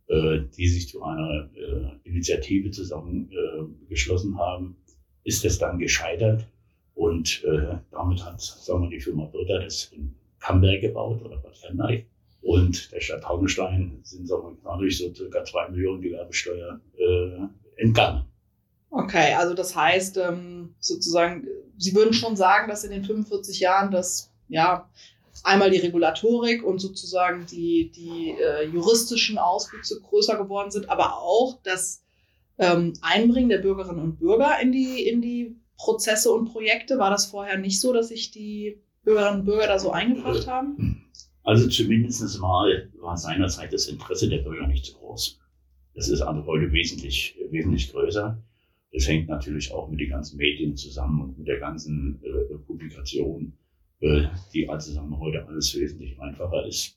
äh, 0.08 0.40
die 0.56 0.68
sich 0.68 0.88
zu 0.88 1.02
einer 1.02 1.48
äh, 1.54 2.08
Initiative 2.08 2.70
zusammengeschlossen 2.70 4.34
äh, 4.34 4.38
haben, 4.38 4.76
ist 5.24 5.44
es 5.44 5.58
dann 5.58 5.78
gescheitert. 5.78 6.46
Und 6.94 7.44
äh, 7.44 7.78
damit 7.90 8.24
hat, 8.24 8.40
sagen 8.40 8.82
wir, 8.82 8.90
die 8.90 9.00
Firma 9.00 9.24
Britta 9.24 9.60
das 9.60 9.92
in 9.96 10.14
Camberg 10.40 10.82
gebaut 10.82 11.22
oder 11.22 11.38
Bad 11.38 11.56
Fernreich. 11.56 12.04
Und 12.42 12.92
der 12.92 13.00
Stadt 13.00 13.26
Hauenstein 13.26 14.00
sind, 14.02 14.26
sagen 14.26 14.42
wir, 14.42 14.56
dadurch 14.64 14.98
so 14.98 15.12
circa 15.14 15.44
zwei 15.44 15.68
Millionen 15.68 16.02
Gewerbesteuer 16.02 16.80
äh, 16.96 17.82
entgangen. 17.82 18.24
Okay, 18.90 19.34
also 19.34 19.54
das 19.54 19.76
heißt 19.76 20.16
ähm, 20.16 20.74
sozusagen, 20.80 21.46
Sie 21.76 21.94
würden 21.94 22.12
schon 22.12 22.36
sagen, 22.36 22.68
dass 22.68 22.84
in 22.84 22.90
den 22.90 23.04
45 23.04 23.60
Jahren 23.60 23.90
das 23.90 24.32
ja 24.48 24.88
einmal 25.44 25.70
die 25.70 25.78
Regulatorik 25.78 26.64
und 26.64 26.78
sozusagen 26.80 27.46
die, 27.46 27.90
die 27.90 28.34
äh, 28.40 28.66
juristischen 28.66 29.38
Auswüchse 29.38 30.00
größer 30.00 30.36
geworden 30.36 30.70
sind, 30.70 30.90
aber 30.90 31.18
auch 31.18 31.58
das 31.62 32.02
ähm, 32.58 32.94
Einbringen 33.02 33.48
der 33.48 33.58
Bürgerinnen 33.58 34.02
und 34.02 34.18
Bürger 34.18 34.58
in 34.60 34.72
die, 34.72 35.06
in 35.06 35.20
die 35.22 35.56
Prozesse 35.76 36.32
und 36.32 36.46
Projekte. 36.46 36.98
War 36.98 37.10
das 37.10 37.26
vorher 37.26 37.58
nicht 37.58 37.80
so, 37.80 37.92
dass 37.92 38.08
sich 38.08 38.30
die 38.30 38.80
Bürgerinnen 39.04 39.40
und 39.40 39.46
Bürger 39.46 39.66
da 39.68 39.78
so 39.78 39.90
eingebracht 39.90 40.46
haben? 40.46 41.04
Also 41.44 41.68
zumindest 41.68 42.38
mal 42.40 42.90
war 43.00 43.16
seinerzeit 43.16 43.72
das 43.72 43.86
Interesse 43.86 44.28
der 44.28 44.38
Bürger 44.38 44.66
nicht 44.66 44.84
so 44.84 44.98
groß. 44.98 45.38
Das 45.94 46.08
ist 46.08 46.20
also 46.20 46.44
heute 46.46 46.70
wesentlich, 46.72 47.38
wesentlich 47.50 47.90
größer. 47.90 48.42
Das 48.92 49.06
hängt 49.06 49.28
natürlich 49.28 49.72
auch 49.72 49.88
mit 49.88 50.00
den 50.00 50.10
ganzen 50.10 50.38
Medien 50.38 50.76
zusammen 50.76 51.20
und 51.22 51.38
mit 51.38 51.46
der 51.46 51.58
ganzen 51.58 52.20
äh, 52.22 52.58
Publikation 52.66 53.58
äh, 54.00 54.28
die 54.52 54.68
also 54.68 54.92
sagen 54.92 55.10
wir, 55.10 55.18
heute 55.18 55.46
alles 55.46 55.74
wesentlich 55.74 56.20
einfacher 56.20 56.66
ist. 56.66 56.96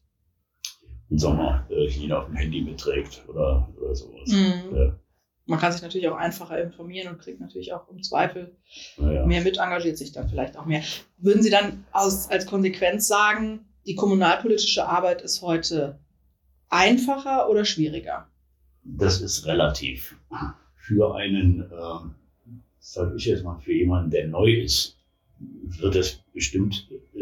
Und 1.10 1.20
sagen 1.20 1.38
wir, 1.38 1.68
äh, 1.70 1.88
jeder 1.88 2.20
auf 2.20 2.26
dem 2.28 2.36
Handy 2.36 2.62
mitträgt 2.62 3.24
oder, 3.28 3.74
oder 3.78 3.96
sowas. 3.96 4.30
Mhm. 4.30 4.76
Ja. 4.76 5.00
Man 5.48 5.60
kann 5.60 5.72
sich 5.72 5.82
natürlich 5.82 6.08
auch 6.08 6.16
einfacher 6.16 6.62
informieren 6.62 7.14
und 7.14 7.20
kriegt 7.20 7.42
natürlich 7.42 7.74
auch 7.74 7.90
im 7.90 8.04
Zweifel 8.04 8.56
ja. 8.98 9.26
mehr 9.26 9.42
mit, 9.42 9.58
engagiert 9.58 9.98
sich 9.98 10.12
dann 10.12 10.30
vielleicht 10.30 10.56
auch 10.56 10.66
mehr. 10.66 10.84
Würden 11.18 11.42
Sie 11.42 11.50
dann 11.50 11.84
aus, 11.92 12.30
als 12.30 12.46
Konsequenz 12.46 13.08
sagen, 13.08 13.66
die 13.86 13.96
kommunalpolitische 13.96 14.86
Arbeit 14.86 15.24
ist 15.24 15.42
heute 15.42 16.00
einfacher 16.70 17.50
oder 17.50 17.66
schwieriger? 17.66 18.30
Das 18.84 19.20
ist 19.20 19.46
relativ. 19.46 20.16
Für 20.82 21.16
einen, 21.16 21.62
äh, 21.62 22.56
sage 22.80 23.16
ich 23.16 23.26
jetzt 23.26 23.44
mal, 23.44 23.60
für 23.60 23.74
jemanden, 23.74 24.10
der 24.10 24.28
neu 24.28 24.52
ist, 24.52 24.98
wird 25.40 25.96
es 25.96 26.24
bestimmt 26.34 26.88
äh, 27.16 27.20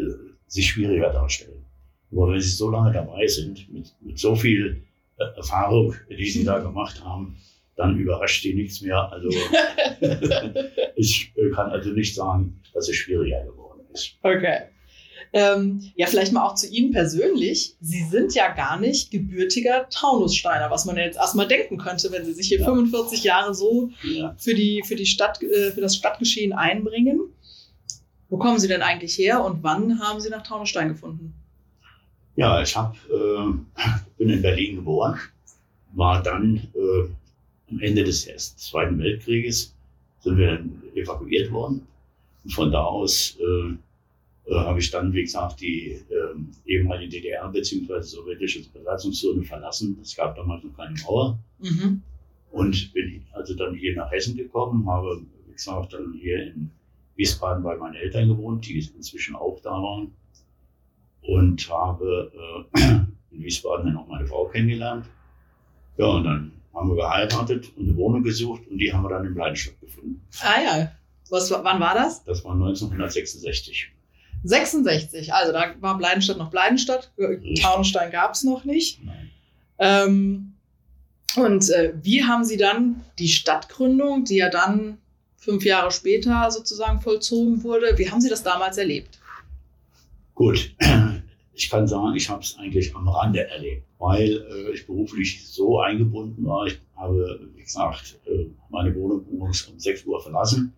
sich 0.48 0.70
schwieriger 0.70 1.12
darstellen. 1.12 1.66
Aber 2.12 2.32
wenn 2.32 2.40
Sie 2.40 2.50
so 2.50 2.70
lange 2.72 2.94
dabei 2.94 3.28
sind, 3.28 3.72
mit, 3.72 3.94
mit 4.02 4.18
so 4.18 4.36
viel 4.36 4.82
äh, 5.18 5.24
Erfahrung, 5.36 5.94
die 6.10 6.30
Sie 6.30 6.44
da 6.44 6.60
gemacht 6.60 7.04
haben, 7.04 7.38
dann 7.76 7.98
überrascht 7.98 8.44
Sie 8.44 8.54
nichts 8.54 8.82
mehr. 8.82 9.12
Also 9.12 9.30
ich 10.96 11.34
äh, 11.36 11.50
kann 11.52 11.72
also 11.72 11.92
nicht 11.92 12.16
sagen, 12.16 12.60
dass 12.74 12.88
es 12.88 12.96
schwieriger 12.96 13.44
geworden 13.44 13.82
ist. 13.94 14.18
Okay. 14.24 14.69
Ähm, 15.32 15.92
ja, 15.96 16.08
vielleicht 16.08 16.34
mal 16.34 16.46
auch 16.46 16.56
zu 16.56 16.68
Ihnen 16.68 16.92
persönlich. 16.92 17.76
Sie 17.82 18.04
sind 18.06 18.34
ja 18.34 18.52
gar 18.54 18.80
nicht 18.80 19.12
gebürtiger 19.12 19.88
Taunussteiner, 19.90 20.72
was 20.72 20.86
man 20.86 20.98
ja 20.98 21.04
jetzt 21.04 21.18
erstmal 21.18 21.48
denken 21.48 21.78
könnte, 21.78 22.12
wenn 22.12 22.26
Sie 22.26 22.34
sich 22.34 22.48
hier 22.48 22.60
ja. 22.60 22.66
45 22.66 23.24
Jahre 23.24 23.54
so 23.54 23.92
ja. 24.04 24.36
für, 24.40 24.56
die, 24.56 24.84
für, 24.88 24.96
die 24.96 25.06
Stadt, 25.06 25.42
äh, 25.44 25.72
für 25.72 25.82
das 25.82 25.96
Stadtgeschehen 25.96 26.54
einbringen. 26.54 27.22
Wo 28.30 28.38
kommen 28.38 28.60
Sie 28.60 28.68
denn 28.68 28.82
eigentlich 28.82 29.18
her 29.18 29.44
und 29.44 29.64
wann 29.64 30.00
haben 30.00 30.20
Sie 30.20 30.30
nach 30.30 30.44
Taunusstein 30.44 30.90
gefunden? 30.90 31.34
Ja, 32.36 32.62
ich 32.62 32.76
hab, 32.76 32.96
äh, 33.10 33.52
bin 34.18 34.30
in 34.30 34.42
Berlin 34.42 34.78
geboren, 34.78 35.20
war 35.94 36.24
dann 36.24 36.70
äh, 36.74 37.10
am 37.70 37.80
Ende 37.82 38.04
des 38.04 38.26
Ersten, 38.26 38.58
Zweiten 38.60 39.00
Weltkrieges 39.00 39.76
sind 40.22 40.38
wir 40.38 40.48
dann 40.48 40.82
evakuiert 40.96 41.52
worden. 41.52 41.86
Und 42.44 42.54
von 42.54 42.72
da 42.72 42.84
aus 42.84 43.38
äh, 43.40 43.76
äh, 44.50 44.56
habe 44.56 44.80
ich 44.80 44.90
dann, 44.90 45.14
wie 45.14 45.22
gesagt, 45.22 45.62
die 45.62 45.92
äh, 45.92 46.36
ehemalige 46.66 47.18
DDR 47.18 47.48
bzw. 47.50 48.02
sowjetische 48.02 48.68
Besatzungszone 48.70 49.44
verlassen. 49.44 49.98
Es 50.02 50.16
gab 50.16 50.36
damals 50.36 50.64
noch 50.64 50.76
keine 50.76 50.96
Mauer. 51.04 51.38
Mhm. 51.60 52.02
Und 52.52 52.94
bin 52.94 53.24
also 53.34 53.54
dann 53.54 53.76
hier 53.76 53.96
nach 53.96 54.12
Hessen 54.12 54.36
gekommen, 54.36 54.90
habe, 54.90 55.22
wie 55.48 55.54
gesagt, 55.54 55.94
dann 55.94 56.14
hier 56.14 56.48
in 56.48 56.72
Wiesbaden 57.16 57.64
bei 57.64 57.78
meinen 57.78 57.96
Eltern 57.96 58.28
gewohnt, 58.28 58.68
die 58.68 58.80
inzwischen 58.80 59.36
auch 59.36 59.60
da 59.62 59.72
waren. 59.72 60.12
Und 61.22 61.70
habe 61.70 62.32
äh, 62.76 62.82
in 63.32 63.44
Wiesbaden 63.44 63.86
dann 63.86 63.98
auch 63.98 64.08
meine 64.08 64.26
Frau 64.26 64.46
kennengelernt. 64.46 65.06
Ja, 65.98 66.08
und 66.08 66.24
dann 66.24 66.52
haben 66.74 66.90
wir 66.90 66.96
geheiratet 66.96 67.72
und 67.78 67.88
eine 67.88 67.98
Wohnung 67.98 68.24
gesucht 68.24 68.64
und 68.68 68.80
die 68.80 68.92
haben 68.92 69.04
wir 69.04 69.10
dann 69.10 69.26
in 69.26 69.36
Bleidenstadt 69.36 69.80
gefunden. 69.80 70.22
Ah 70.42 70.62
ja. 70.64 70.92
Was, 71.30 71.52
wann 71.52 71.80
war 71.80 71.94
das? 71.94 72.24
Das 72.24 72.44
war 72.44 72.54
1966. 72.54 73.92
66, 74.44 75.34
also 75.34 75.52
da 75.52 75.74
war 75.80 75.98
Bleidenstadt 75.98 76.38
noch 76.38 76.50
Bleidenstadt. 76.50 77.12
Taunstein 77.62 78.12
gab 78.12 78.34
es 78.34 78.44
noch 78.44 78.64
nicht. 78.64 79.00
Ähm, 79.78 80.54
und 81.36 81.70
äh, 81.70 81.94
wie 82.02 82.24
haben 82.24 82.44
Sie 82.44 82.58
dann 82.58 83.04
die 83.18 83.28
Stadtgründung, 83.28 84.26
die 84.26 84.38
ja 84.38 84.50
dann 84.50 84.98
fünf 85.38 85.64
Jahre 85.66 85.92
später 85.92 86.50
sozusagen 86.52 87.02
vollzogen 87.02 87.64
wurde, 87.64 87.98
wie 87.98 88.10
haben 88.10 88.22
Sie 88.22 88.30
das 88.30 88.44
damals 88.44 88.78
erlebt? 88.78 89.20
Gut, 90.36 90.74
ich 91.54 91.70
kann 91.70 91.88
sagen, 91.88 92.16
ich 92.16 92.30
habe 92.30 92.42
es 92.42 92.58
eigentlich 92.58 92.96
am 92.96 93.08
Rande 93.08 93.48
erlebt, 93.48 93.86
weil 94.00 94.30
äh, 94.30 94.72
ich 94.74 94.88
beruflich 94.88 95.46
so 95.48 95.80
eingebunden 95.80 96.46
war. 96.46 96.66
Ich 96.66 96.80
habe, 96.96 97.40
wie 97.56 97.64
gesagt, 97.64 98.20
äh, 98.26 98.46
meine 98.70 98.96
Wohnung 98.96 99.26
morgens 99.32 99.64
um 99.64 99.80
6 99.80 100.06
Uhr 100.06 100.22
verlassen, 100.22 100.74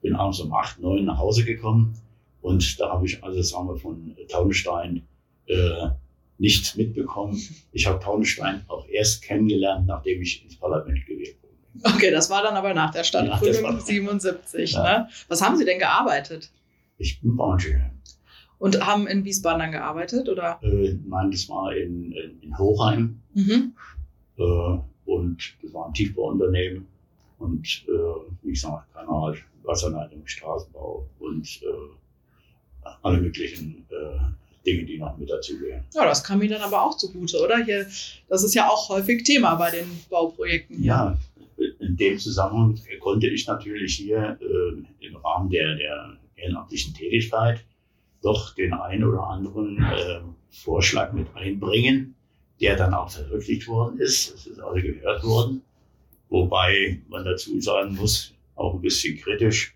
bin 0.00 0.14
abends 0.14 0.40
um 0.40 0.52
8, 0.52 0.80
9 0.80 1.04
nach 1.04 1.18
Hause 1.18 1.44
gekommen 1.44 1.94
und 2.42 2.80
da 2.80 2.90
habe 2.90 3.06
ich 3.06 3.22
also, 3.22 3.42
sagen 3.42 3.68
wir, 3.68 3.76
von 3.76 4.16
Taunstein 4.28 5.06
äh, 5.46 5.88
nichts 6.38 6.74
mitbekommen. 6.76 7.38
Ich 7.72 7.86
habe 7.86 8.02
Taunstein 8.02 8.64
auch 8.68 8.86
erst 8.88 9.22
kennengelernt, 9.22 9.86
nachdem 9.86 10.22
ich 10.22 10.42
ins 10.42 10.56
Parlament 10.56 11.04
gewählt 11.06 11.36
wurde. 11.42 11.94
Okay, 11.94 12.10
das 12.10 12.30
war 12.30 12.42
dann 12.42 12.56
aber 12.56 12.74
nach 12.74 12.90
der 12.90 13.04
Stadtgründung 13.04 13.64
ja, 13.64 13.80
77. 13.80 14.72
Ja. 14.72 14.82
Ne? 14.82 15.08
Was 15.28 15.42
haben 15.42 15.56
Sie 15.56 15.64
denn 15.64 15.78
gearbeitet? 15.78 16.50
Ich 16.96 17.20
bin 17.20 17.36
Bauingenieur. 17.36 17.90
Und 18.58 18.84
haben 18.84 19.06
in 19.06 19.24
Wiesbaden 19.24 19.60
dann 19.60 19.72
gearbeitet, 19.72 20.28
oder? 20.28 20.58
Äh, 20.62 20.96
nein, 21.06 21.30
das 21.30 21.48
war 21.48 21.74
in, 21.74 22.12
in, 22.12 22.58
Hochheim. 22.58 23.20
Mhm. 23.34 23.74
Äh, 24.36 24.42
und 25.06 25.56
das 25.62 25.72
war 25.72 25.86
ein 25.86 25.94
Tiefbauunternehmen. 25.94 26.86
Und 27.38 27.86
äh, 27.88 27.92
wie 28.42 28.50
gesagt, 28.52 28.92
Kanal, 28.92 29.36
Wasserleitung, 29.62 30.26
Straßenbau 30.26 31.06
und 31.20 31.62
äh, 31.62 31.66
alle 33.02 33.18
möglichen 33.18 33.86
äh, 33.90 34.64
Dinge, 34.66 34.84
die 34.84 34.98
noch 34.98 35.16
mit 35.16 35.30
dazugehören. 35.30 35.84
Ja, 35.94 36.04
das 36.04 36.22
kam 36.22 36.42
Ihnen 36.42 36.52
dann 36.52 36.62
aber 36.62 36.82
auch 36.82 36.96
zugute, 36.96 37.42
oder? 37.42 37.64
Hier, 37.64 37.86
das 38.28 38.42
ist 38.44 38.54
ja 38.54 38.68
auch 38.68 38.88
häufig 38.88 39.22
Thema 39.24 39.54
bei 39.54 39.70
den 39.70 39.86
Bauprojekten. 40.08 40.76
Hier. 40.76 40.86
Ja, 40.86 41.18
in 41.78 41.96
dem 41.96 42.18
Zusammenhang 42.18 42.78
konnte 43.00 43.28
ich 43.28 43.46
natürlich 43.46 43.96
hier 43.96 44.38
äh, 44.40 45.06
im 45.06 45.16
Rahmen 45.16 45.50
der, 45.50 45.76
der 45.76 46.16
ehrenamtlichen 46.36 46.94
Tätigkeit 46.94 47.64
doch 48.22 48.54
den 48.54 48.72
einen 48.72 49.04
oder 49.04 49.24
anderen 49.24 49.78
äh, 49.82 50.20
Vorschlag 50.50 51.12
mit 51.12 51.26
einbringen, 51.34 52.14
der 52.60 52.76
dann 52.76 52.92
auch 52.92 53.10
verwirklicht 53.10 53.66
worden 53.66 53.98
ist. 53.98 54.34
Es 54.34 54.46
ist 54.46 54.60
alle 54.60 54.82
gehört 54.82 55.24
worden. 55.24 55.62
Wobei 56.28 57.00
man 57.08 57.24
dazu 57.24 57.60
sagen 57.60 57.96
muss, 57.96 58.34
auch 58.54 58.74
ein 58.74 58.80
bisschen 58.80 59.18
kritisch, 59.18 59.74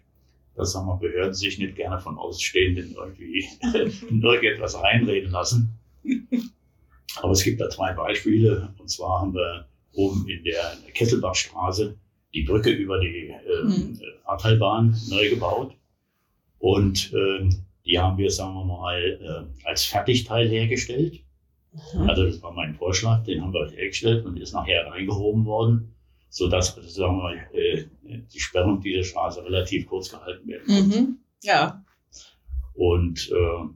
dass 0.56 0.72
sagen 0.72 0.86
wir, 0.86 0.96
Behörden 0.96 1.34
sich 1.34 1.58
nicht 1.58 1.76
gerne 1.76 1.98
von 1.98 2.16
Ausstehenden 2.16 2.94
irgendwie 2.94 3.46
irgendetwas 4.22 4.80
reinreden 4.80 5.30
lassen. 5.30 5.78
Aber 7.16 7.32
es 7.32 7.42
gibt 7.42 7.60
da 7.60 7.68
zwei 7.70 7.92
Beispiele. 7.92 8.72
Und 8.78 8.88
zwar 8.88 9.20
haben 9.20 9.34
wir 9.34 9.66
oben 9.94 10.28
in 10.28 10.44
der 10.44 10.76
Kesselbachstraße 10.92 11.96
die 12.32 12.42
Brücke 12.42 12.70
über 12.70 13.00
die 13.00 13.28
äh, 13.28 13.64
mhm. 13.64 14.00
Ahrtalbahn 14.24 14.96
neu 15.08 15.30
gebaut. 15.30 15.74
Und 16.58 17.12
äh, 17.12 17.48
die 17.84 17.98
haben 17.98 18.18
wir, 18.18 18.30
sagen 18.30 18.54
wir 18.54 18.64
mal, 18.64 19.00
äh, 19.62 19.66
als 19.66 19.84
Fertigteil 19.84 20.48
hergestellt. 20.48 21.20
Mhm. 21.94 22.08
Also 22.08 22.24
das 22.24 22.42
war 22.42 22.52
mein 22.52 22.74
Vorschlag, 22.74 23.24
den 23.24 23.42
haben 23.42 23.52
wir 23.52 23.70
hergestellt 23.70 24.24
und 24.24 24.38
ist 24.38 24.52
nachher 24.52 24.86
reingehoben 24.86 25.44
worden, 25.44 25.93
sodass, 26.34 26.76
also, 26.76 26.88
sagen 26.88 27.18
wir 27.18 27.54
äh, 27.54 27.86
die 28.02 28.40
Sperrung 28.40 28.80
dieser 28.80 29.04
Straße 29.04 29.44
relativ 29.44 29.86
kurz 29.86 30.10
gehalten 30.10 30.48
werden 30.48 30.66
konnte. 30.66 31.00
Mhm. 31.00 31.18
Ja. 31.42 31.84
Und 32.74 33.30
äh, 33.30 33.68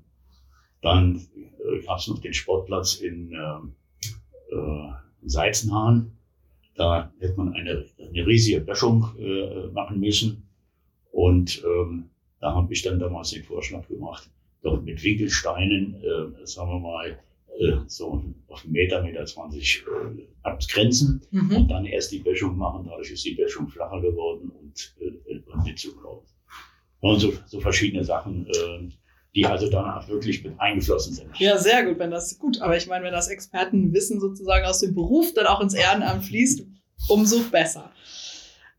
dann 0.82 1.16
äh, 1.16 1.86
gab 1.86 2.00
es 2.00 2.08
noch 2.08 2.18
den 2.18 2.34
Sportplatz 2.34 2.96
in, 2.96 3.32
äh, 3.32 4.54
äh, 4.56 4.92
in 5.22 5.28
Seizenhahn. 5.28 6.18
Da 6.74 7.12
hätte 7.20 7.36
man 7.36 7.54
eine, 7.54 7.86
eine 7.96 8.26
riesige 8.26 8.60
Böschung 8.60 9.06
äh, 9.20 9.68
machen 9.68 10.00
müssen. 10.00 10.48
Und 11.12 11.62
ähm, 11.64 12.10
da 12.40 12.54
habe 12.54 12.72
ich 12.72 12.82
dann 12.82 12.98
damals 12.98 13.30
den 13.30 13.44
Vorschlag 13.44 13.86
gemacht, 13.86 14.28
doch 14.62 14.82
mit 14.82 15.00
Winkelsteinen, 15.04 15.94
äh, 15.94 16.44
sagen 16.44 16.70
wir 16.70 16.80
mal, 16.80 17.20
äh, 17.58 17.78
so 17.86 18.22
auf 18.48 18.64
einen 18.64 18.72
Meter, 18.72 19.02
Meter 19.02 19.24
20 19.24 19.84
äh, 19.86 20.22
abgrenzen 20.42 21.22
mhm. 21.30 21.56
und 21.56 21.68
dann 21.68 21.84
erst 21.84 22.12
die 22.12 22.20
Böschung 22.20 22.56
machen. 22.56 22.86
Dadurch 22.88 23.10
ist 23.10 23.24
die 23.24 23.34
Böschung 23.34 23.68
flacher 23.68 24.00
geworden 24.00 24.50
und, 24.50 24.94
äh, 25.00 25.40
und 25.52 25.64
nicht 25.64 25.78
zugelaufen. 25.78 26.28
Und 27.00 27.20
so, 27.20 27.32
so 27.46 27.60
verschiedene 27.60 28.04
Sachen, 28.04 28.46
äh, 28.46 28.88
die 29.34 29.46
also 29.46 29.68
danach 29.70 30.08
wirklich 30.08 30.42
mit 30.42 30.58
eingeflossen 30.58 31.14
sind. 31.14 31.38
Ja, 31.38 31.58
sehr 31.58 31.84
gut, 31.84 31.98
wenn 31.98 32.10
das 32.10 32.38
gut. 32.38 32.60
Aber 32.60 32.76
ich 32.76 32.86
meine, 32.86 33.04
wenn 33.04 33.12
das 33.12 33.28
Expertenwissen 33.28 34.20
sozusagen 34.20 34.64
aus 34.64 34.80
dem 34.80 34.94
Beruf 34.94 35.32
dann 35.34 35.46
auch 35.46 35.60
ins 35.60 35.74
Ehrenamt 35.74 36.24
fließt, 36.24 36.66
umso 37.08 37.40
besser. 37.50 37.92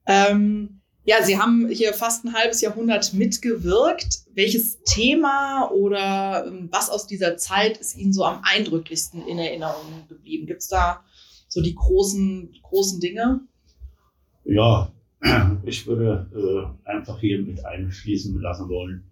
Ähm, 0.06 0.79
ja, 1.10 1.24
Sie 1.24 1.40
haben 1.40 1.68
hier 1.70 1.94
fast 1.96 2.24
ein 2.24 2.36
halbes 2.36 2.62
Jahrhundert 2.62 3.16
mitgewirkt. 3.16 4.26
Welches 4.36 4.84
Thema 4.84 5.72
oder 5.72 6.46
ähm, 6.46 6.70
was 6.72 6.92
aus 6.92 7.08
dieser 7.08 7.36
Zeit 7.36 7.80
ist 7.80 7.98
Ihnen 7.98 8.14
so 8.14 8.24
am 8.24 8.42
eindrücklichsten 8.44 9.28
in 9.28 9.40
Erinnerung 9.40 10.08
geblieben? 10.08 10.46
Gibt 10.46 10.62
es 10.62 10.68
da 10.68 11.04
so 11.48 11.64
die 11.64 11.74
großen, 11.74 12.54
großen 12.62 13.00
Dinge? 13.00 13.42
Ja, 14.46 14.94
ich 15.66 15.88
würde 15.88 16.30
äh, 16.86 16.88
einfach 16.88 17.20
hier 17.20 17.42
mit 17.42 17.66
einfließen 17.66 18.40
lassen 18.40 18.70
wollen, 18.70 19.04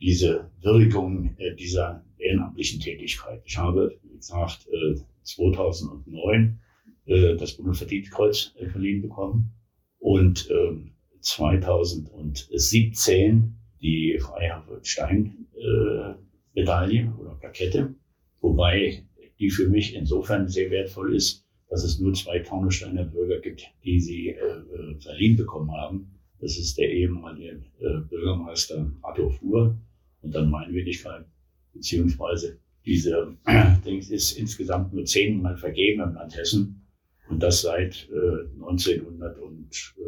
diese 0.00 0.50
Würdigung 0.60 1.36
äh, 1.38 1.54
dieser 1.54 2.04
ehrenamtlichen 2.18 2.80
Tätigkeit. 2.80 3.42
Ich 3.44 3.56
habe, 3.58 3.96
wie 4.02 4.16
gesagt, 4.16 4.66
äh, 4.72 4.96
2009 5.22 6.58
äh, 7.06 7.36
das 7.36 7.56
Bundesverdienstkreuz 7.56 8.56
äh, 8.58 8.66
verliehen 8.66 9.02
bekommen 9.02 9.52
und 10.00 10.50
ähm, 10.50 10.93
2017 11.24 13.56
die 13.80 14.16
Freiherr-Stein-Medaille 14.20 17.00
äh, 17.00 17.10
oder 17.18 17.34
Plakette, 17.34 17.92
wobei 18.40 19.02
die 19.38 19.50
für 19.50 19.68
mich 19.68 19.94
insofern 19.94 20.48
sehr 20.48 20.70
wertvoll 20.70 21.14
ist, 21.16 21.44
dass 21.68 21.82
es 21.82 21.98
nur 21.98 22.14
zwei 22.14 22.38
Taunussteiner 22.40 23.04
Bürger 23.04 23.40
gibt, 23.40 23.66
die 23.84 23.98
sie 24.00 24.28
äh, 24.28 24.36
äh, 24.36 24.94
verliehen 25.00 25.36
bekommen 25.36 25.72
haben. 25.72 26.10
Das 26.40 26.58
ist 26.58 26.76
der 26.78 26.92
ehemalige 26.92 27.62
äh, 27.80 28.00
Bürgermeister 28.08 28.92
Arthur 29.02 29.32
Fuhr. 29.32 29.76
Und 30.20 30.34
dann 30.34 30.50
meine 30.50 30.74
Wenigkeit, 30.74 31.24
beziehungsweise 31.72 32.58
diese 32.84 33.36
äh, 33.46 33.76
Dings 33.84 34.10
ist 34.10 34.32
insgesamt 34.32 34.92
nur 34.92 35.04
zehnmal 35.04 35.56
vergeben 35.56 36.02
im 36.02 36.14
Land 36.14 36.36
Hessen. 36.36 36.80
Und 37.28 37.42
das 37.42 37.62
seit 37.62 38.08
äh, 38.12 38.44
1900 38.56 39.38
und 39.38 39.94
äh, 39.96 40.02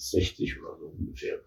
60 0.00 0.60
oder 0.60 0.76
so 0.78 0.92
ungefähr. 0.98 1.40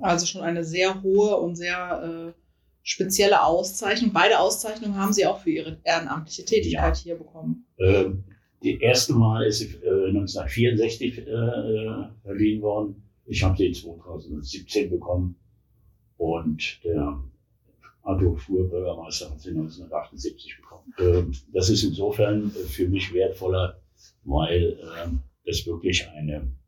Also 0.00 0.26
schon 0.26 0.42
eine 0.42 0.64
sehr 0.64 1.02
hohe 1.02 1.36
und 1.36 1.56
sehr 1.56 2.34
äh, 2.34 2.40
spezielle 2.82 3.42
Auszeichnung. 3.44 4.12
Beide 4.12 4.38
Auszeichnungen 4.38 4.96
haben 4.96 5.12
Sie 5.12 5.26
auch 5.26 5.40
für 5.40 5.50
Ihre 5.50 5.78
ehrenamtliche 5.84 6.44
Tätigkeit 6.44 6.96
ja. 6.96 7.02
hier 7.02 7.14
bekommen. 7.16 7.66
Ähm, 7.78 8.24
die 8.62 8.80
erste 8.80 9.12
Mal 9.12 9.44
ist 9.44 9.58
sie 9.58 9.74
äh, 9.84 10.08
1964 10.08 11.18
äh, 11.18 11.24
verliehen 12.22 12.62
worden. 12.62 13.02
Ich 13.26 13.42
habe 13.42 13.56
sie 13.56 13.72
2017 13.72 14.88
bekommen 14.88 15.36
und 16.16 16.82
der 16.84 17.22
Arthur 18.02 18.38
Fuhr, 18.38 18.68
Bürgermeister, 18.68 19.30
hat 19.30 19.40
sie 19.40 19.50
1978 19.50 20.56
bekommen. 20.60 20.94
Ähm, 20.98 21.32
das 21.52 21.68
ist 21.68 21.82
insofern 21.82 22.52
äh, 22.54 22.60
für 22.60 22.88
mich 22.88 23.12
wertvoller, 23.12 23.80
weil 24.24 24.78
ähm, 25.02 25.20
das 25.44 25.66
wirklich 25.66 26.08
eine 26.08 26.36
äh, 26.36 26.65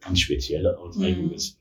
ganz 0.00 0.20
spezielle 0.20 0.78
Auszeichnung 0.78 1.28
mhm. 1.28 1.34
ist. 1.34 1.58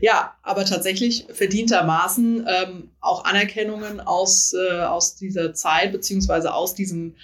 Ja, 0.00 0.34
aber 0.42 0.64
tatsächlich 0.64 1.26
verdientermaßen 1.30 2.46
ähm, 2.48 2.90
auch 3.00 3.24
Anerkennungen 3.24 4.00
aus, 4.00 4.54
äh, 4.54 4.80
aus 4.80 5.16
dieser 5.16 5.52
Zeit 5.52 5.92
beziehungsweise 5.92 6.54
aus 6.54 6.74
diesem 6.74 7.14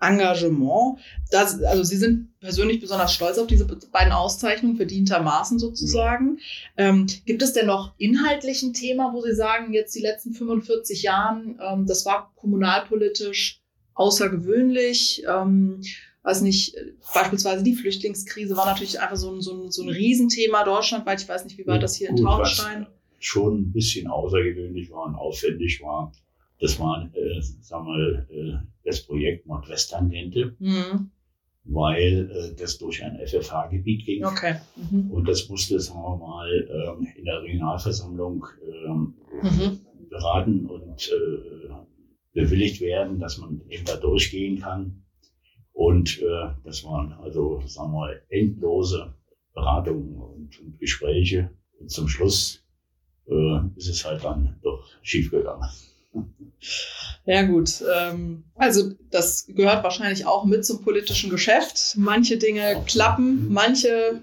Engagement. 0.00 0.98
Das, 1.30 1.62
also 1.62 1.82
Sie 1.82 1.96
sind 1.96 2.38
persönlich 2.40 2.80
besonders 2.80 3.14
stolz 3.14 3.38
auf 3.38 3.46
diese 3.46 3.64
beiden 3.64 4.12
Auszeichnungen, 4.12 4.76
verdientermaßen 4.76 5.58
sozusagen. 5.58 6.38
Ähm, 6.76 7.06
gibt 7.24 7.42
es 7.42 7.54
denn 7.54 7.66
noch 7.66 7.94
inhaltlich 7.96 8.62
ein 8.62 8.74
Thema, 8.74 9.12
wo 9.14 9.22
Sie 9.22 9.34
sagen, 9.34 9.72
jetzt 9.72 9.94
die 9.94 10.02
letzten 10.02 10.34
45 10.34 11.02
Jahren, 11.02 11.58
ähm, 11.60 11.86
das 11.86 12.04
war 12.04 12.32
kommunalpolitisch 12.36 13.62
außergewöhnlich? 13.94 15.24
Ähm, 15.26 15.80
weiß 16.26 16.42
nicht, 16.42 16.74
beispielsweise 17.14 17.62
die 17.62 17.74
Flüchtlingskrise 17.74 18.56
war 18.56 18.66
natürlich 18.66 19.00
einfach 19.00 19.16
so 19.16 19.32
ein, 19.32 19.40
so 19.40 19.54
ein, 19.54 19.70
so 19.70 19.84
ein 19.84 19.90
Riesenthema 19.90 20.64
deutschlandweit. 20.64 21.22
Ich 21.22 21.28
weiß 21.28 21.44
nicht, 21.44 21.56
wie 21.56 21.66
war 21.68 21.78
das 21.78 21.94
hier 21.94 22.10
in 22.10 22.16
Taunusstein? 22.16 22.88
Schon 23.20 23.60
ein 23.60 23.72
bisschen 23.72 24.08
außergewöhnlich 24.08 24.90
war 24.90 25.04
und 25.06 25.14
aufwendig 25.14 25.80
war. 25.82 26.12
Das 26.60 26.80
war, 26.80 27.08
äh, 27.14 27.40
sagen 27.60 27.86
wir, 27.86 28.26
äh, 28.30 28.58
das 28.84 29.02
Projekt 29.02 29.46
Nordwesttangente, 29.46 30.56
mhm. 30.58 31.10
weil 31.64 32.30
äh, 32.30 32.54
das 32.56 32.78
durch 32.78 33.04
ein 33.04 33.20
FFH-Gebiet 33.24 34.04
ging. 34.04 34.24
Okay. 34.24 34.56
Mhm. 34.74 35.12
Und 35.12 35.28
das 35.28 35.48
musste, 35.48 35.78
sagen 35.78 36.00
wir 36.00 36.16
mal, 36.16 36.96
ähm, 36.98 37.06
in 37.16 37.24
der 37.24 37.40
Regionalversammlung 37.42 38.44
ähm, 38.84 39.14
mhm. 39.42 39.80
beraten 40.10 40.66
und 40.66 41.08
äh, 41.08 41.74
bewilligt 42.32 42.80
werden, 42.80 43.20
dass 43.20 43.38
man 43.38 43.60
eben 43.68 43.84
da 43.84 43.96
durchgehen 43.96 44.60
kann. 44.60 45.05
Und 45.76 46.22
äh, 46.22 46.54
das 46.64 46.84
waren 46.84 47.12
also, 47.22 47.60
sagen 47.66 47.92
wir 47.92 47.98
mal, 47.98 48.22
endlose 48.30 49.14
Beratungen 49.52 50.16
und, 50.16 50.58
und 50.58 50.78
Gespräche. 50.80 51.50
Und 51.78 51.90
zum 51.90 52.08
Schluss 52.08 52.64
äh, 53.28 53.58
ist 53.76 53.88
es 53.88 54.02
halt 54.02 54.24
dann 54.24 54.58
doch 54.62 54.88
schiefgegangen. 55.02 55.68
Ja 57.26 57.42
gut, 57.42 57.82
ähm, 57.92 58.44
also 58.54 58.92
das 59.10 59.46
gehört 59.48 59.82
wahrscheinlich 59.82 60.26
auch 60.26 60.44
mit 60.44 60.64
zum 60.64 60.82
politischen 60.82 61.28
Geschäft. 61.28 61.96
Manche 61.96 62.38
Dinge 62.38 62.82
klappen, 62.86 63.52
manche 63.52 64.22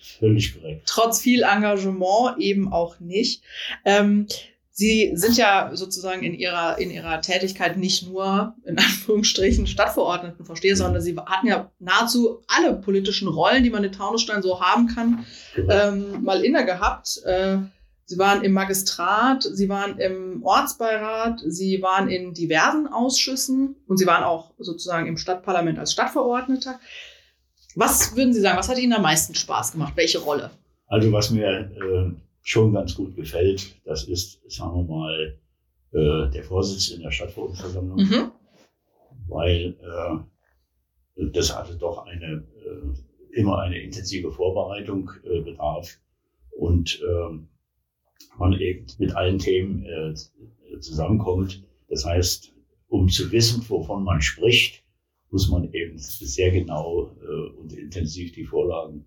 völlig 0.00 0.54
korrekt. 0.54 0.84
Trotz 0.86 1.20
viel 1.20 1.42
Engagement 1.42 2.38
eben 2.38 2.72
auch 2.72 3.00
nicht. 3.00 3.42
Ähm, 3.84 4.28
Sie 4.76 5.12
sind 5.14 5.36
ja 5.36 5.70
sozusagen 5.72 6.24
in 6.24 6.34
ihrer, 6.34 6.78
in 6.78 6.90
ihrer 6.90 7.20
Tätigkeit 7.20 7.76
nicht 7.76 8.08
nur 8.08 8.56
in 8.64 8.76
Anführungsstrichen 8.78 9.68
Stadtverordneten 9.68 10.44
verstehe, 10.44 10.74
sondern 10.74 11.00
sie 11.00 11.16
hatten 11.16 11.46
ja 11.46 11.70
nahezu 11.78 12.42
alle 12.48 12.74
politischen 12.74 13.28
Rollen, 13.28 13.62
die 13.62 13.70
man 13.70 13.84
in 13.84 13.92
Taunusstein 13.92 14.42
so 14.42 14.60
haben 14.60 14.88
kann, 14.88 15.24
ähm, 15.56 16.24
mal 16.24 16.44
inne 16.44 16.66
gehabt. 16.66 17.22
Äh, 17.24 17.58
sie 18.04 18.18
waren 18.18 18.42
im 18.42 18.50
Magistrat, 18.50 19.44
sie 19.44 19.68
waren 19.68 20.00
im 20.00 20.42
Ortsbeirat, 20.42 21.40
sie 21.46 21.80
waren 21.80 22.08
in 22.08 22.34
diversen 22.34 22.88
Ausschüssen 22.88 23.76
und 23.86 23.98
sie 23.98 24.06
waren 24.06 24.24
auch 24.24 24.54
sozusagen 24.58 25.06
im 25.06 25.18
Stadtparlament 25.18 25.78
als 25.78 25.92
Stadtverordneter. 25.92 26.80
Was 27.76 28.16
würden 28.16 28.32
Sie 28.32 28.40
sagen, 28.40 28.58
was 28.58 28.68
hat 28.68 28.78
Ihnen 28.78 28.92
am 28.92 29.02
meisten 29.02 29.36
Spaß 29.36 29.72
gemacht? 29.72 29.92
Welche 29.96 30.18
Rolle? 30.18 30.50
Also 30.88 31.12
was 31.12 31.30
mir 31.30 31.46
äh, 31.48 32.10
schon 32.44 32.74
ganz 32.74 32.94
gut 32.94 33.16
gefällt, 33.16 33.74
das 33.84 34.04
ist, 34.04 34.38
sagen 34.50 34.76
wir 34.76 34.84
mal, 34.84 35.38
äh, 35.92 36.30
der 36.30 36.44
Vorsitzende 36.44 37.04
der 37.04 37.10
Stadtverordnetenversammlung, 37.10 37.96
mhm. 37.96 38.32
weil 39.26 39.76
äh, 41.16 41.30
das 41.32 41.56
hatte 41.56 41.76
doch 41.76 42.06
eine 42.06 42.44
äh, 42.64 43.38
immer 43.38 43.58
eine 43.60 43.80
intensive 43.80 44.30
Vorbereitung 44.30 45.10
äh, 45.24 45.40
bedarf 45.40 45.98
und 46.50 47.00
äh, 47.02 47.38
man 48.38 48.52
eben 48.60 48.86
mit 48.98 49.16
allen 49.16 49.38
Themen 49.38 49.86
äh, 49.86 50.14
zusammenkommt. 50.80 51.64
Das 51.88 52.04
heißt, 52.04 52.52
um 52.88 53.08
zu 53.08 53.32
wissen, 53.32 53.64
wovon 53.68 54.04
man 54.04 54.20
spricht, 54.20 54.84
muss 55.30 55.48
man 55.48 55.72
eben 55.72 55.96
sehr 55.98 56.50
genau 56.50 57.16
äh, 57.22 57.58
und 57.58 57.72
intensiv 57.72 58.32
die 58.32 58.44
Vorlagen 58.44 59.06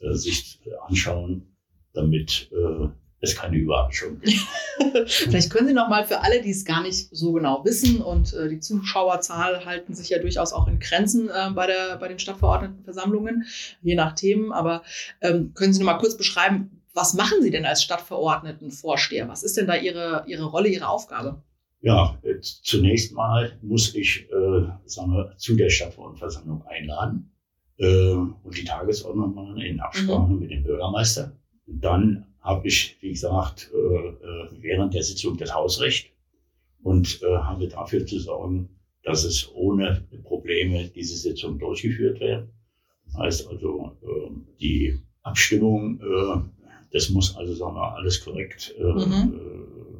äh, 0.00 0.12
sich 0.12 0.60
anschauen 0.86 1.53
damit 1.94 2.50
äh, 2.52 2.88
es 3.24 3.36
keine 3.36 3.56
Überraschung 3.56 4.20
gibt. 4.20 4.38
Vielleicht 5.10 5.50
können 5.50 5.66
Sie 5.66 5.74
noch 5.74 5.88
mal 5.88 6.04
für 6.04 6.20
alle, 6.20 6.42
die 6.42 6.50
es 6.50 6.64
gar 6.64 6.82
nicht 6.82 7.08
so 7.10 7.32
genau 7.32 7.64
wissen 7.64 8.00
und 8.02 8.34
äh, 8.34 8.48
die 8.48 8.60
Zuschauerzahl 8.60 9.64
halten 9.64 9.94
sich 9.94 10.10
ja 10.10 10.18
durchaus 10.18 10.52
auch 10.52 10.68
in 10.68 10.78
Grenzen 10.78 11.28
äh, 11.28 11.50
bei, 11.54 11.66
der, 11.66 11.96
bei 11.96 12.08
den 12.08 12.18
Stadtverordnetenversammlungen, 12.18 13.46
je 13.82 13.94
nach 13.94 14.14
Themen. 14.14 14.52
Aber 14.52 14.82
ähm, 15.20 15.52
können 15.54 15.72
Sie 15.72 15.80
noch 15.80 15.86
mal 15.86 15.98
kurz 15.98 16.16
beschreiben, 16.16 16.82
was 16.92 17.14
machen 17.14 17.42
Sie 17.42 17.50
denn 17.50 17.64
als 17.64 17.82
Stadtverordnetenvorsteher? 17.82 19.28
Was 19.28 19.42
ist 19.42 19.56
denn 19.56 19.66
da 19.66 19.74
Ihre, 19.74 20.24
Ihre 20.26 20.44
Rolle, 20.44 20.68
Ihre 20.68 20.88
Aufgabe? 20.88 21.42
Ja, 21.80 22.18
äh, 22.22 22.40
zunächst 22.40 23.12
mal 23.12 23.58
muss 23.62 23.94
ich 23.94 24.26
äh, 24.30 24.66
sagen 24.84 25.12
wir, 25.12 25.34
zu 25.36 25.56
der 25.56 25.70
Stadtverordnetenversammlung 25.70 26.62
einladen 26.66 27.32
äh, 27.78 28.12
und 28.12 28.56
die 28.56 28.64
Tagesordnung 28.64 29.34
machen 29.34 29.58
in 29.60 29.80
Absprache 29.80 30.32
mhm. 30.32 30.38
mit 30.38 30.50
dem 30.50 30.62
Bürgermeister. 30.62 31.36
Dann 31.66 32.26
habe 32.44 32.68
ich, 32.68 32.96
wie 33.00 33.10
gesagt, 33.10 33.70
äh, 33.74 33.78
äh, 33.78 34.48
während 34.60 34.94
der 34.94 35.02
Sitzung 35.02 35.36
das 35.38 35.54
Hausrecht 35.54 36.12
und 36.82 37.22
äh, 37.22 37.36
habe 37.38 37.68
dafür 37.68 38.06
zu 38.06 38.18
sorgen, 38.18 38.68
dass 39.02 39.24
es 39.24 39.50
ohne 39.54 40.06
Probleme 40.22 40.88
diese 40.88 41.16
Sitzung 41.16 41.58
durchgeführt 41.58 42.20
wird. 42.20 42.48
Das 43.06 43.16
heißt 43.16 43.48
also, 43.48 43.92
die 44.60 44.98
Abstimmung, 45.22 46.00
das 46.90 47.10
muss 47.10 47.36
also 47.36 47.52
sagen 47.52 47.76
wir, 47.76 47.96
alles 47.96 48.24
korrekt 48.24 48.74
mhm. 48.78 49.38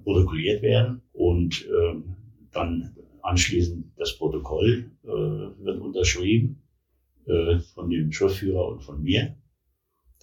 protokolliert 0.05 0.63
werden 0.63 1.03
und 1.13 1.69
dann 2.53 2.97
anschließend 3.21 3.93
das 3.99 4.17
Protokoll 4.17 4.91
wird 5.03 5.81
unterschrieben 5.83 6.63
von 7.75 7.91
dem 7.91 8.11
Schriftführer 8.11 8.67
und 8.69 8.83
von 8.83 9.03
mir. 9.03 9.37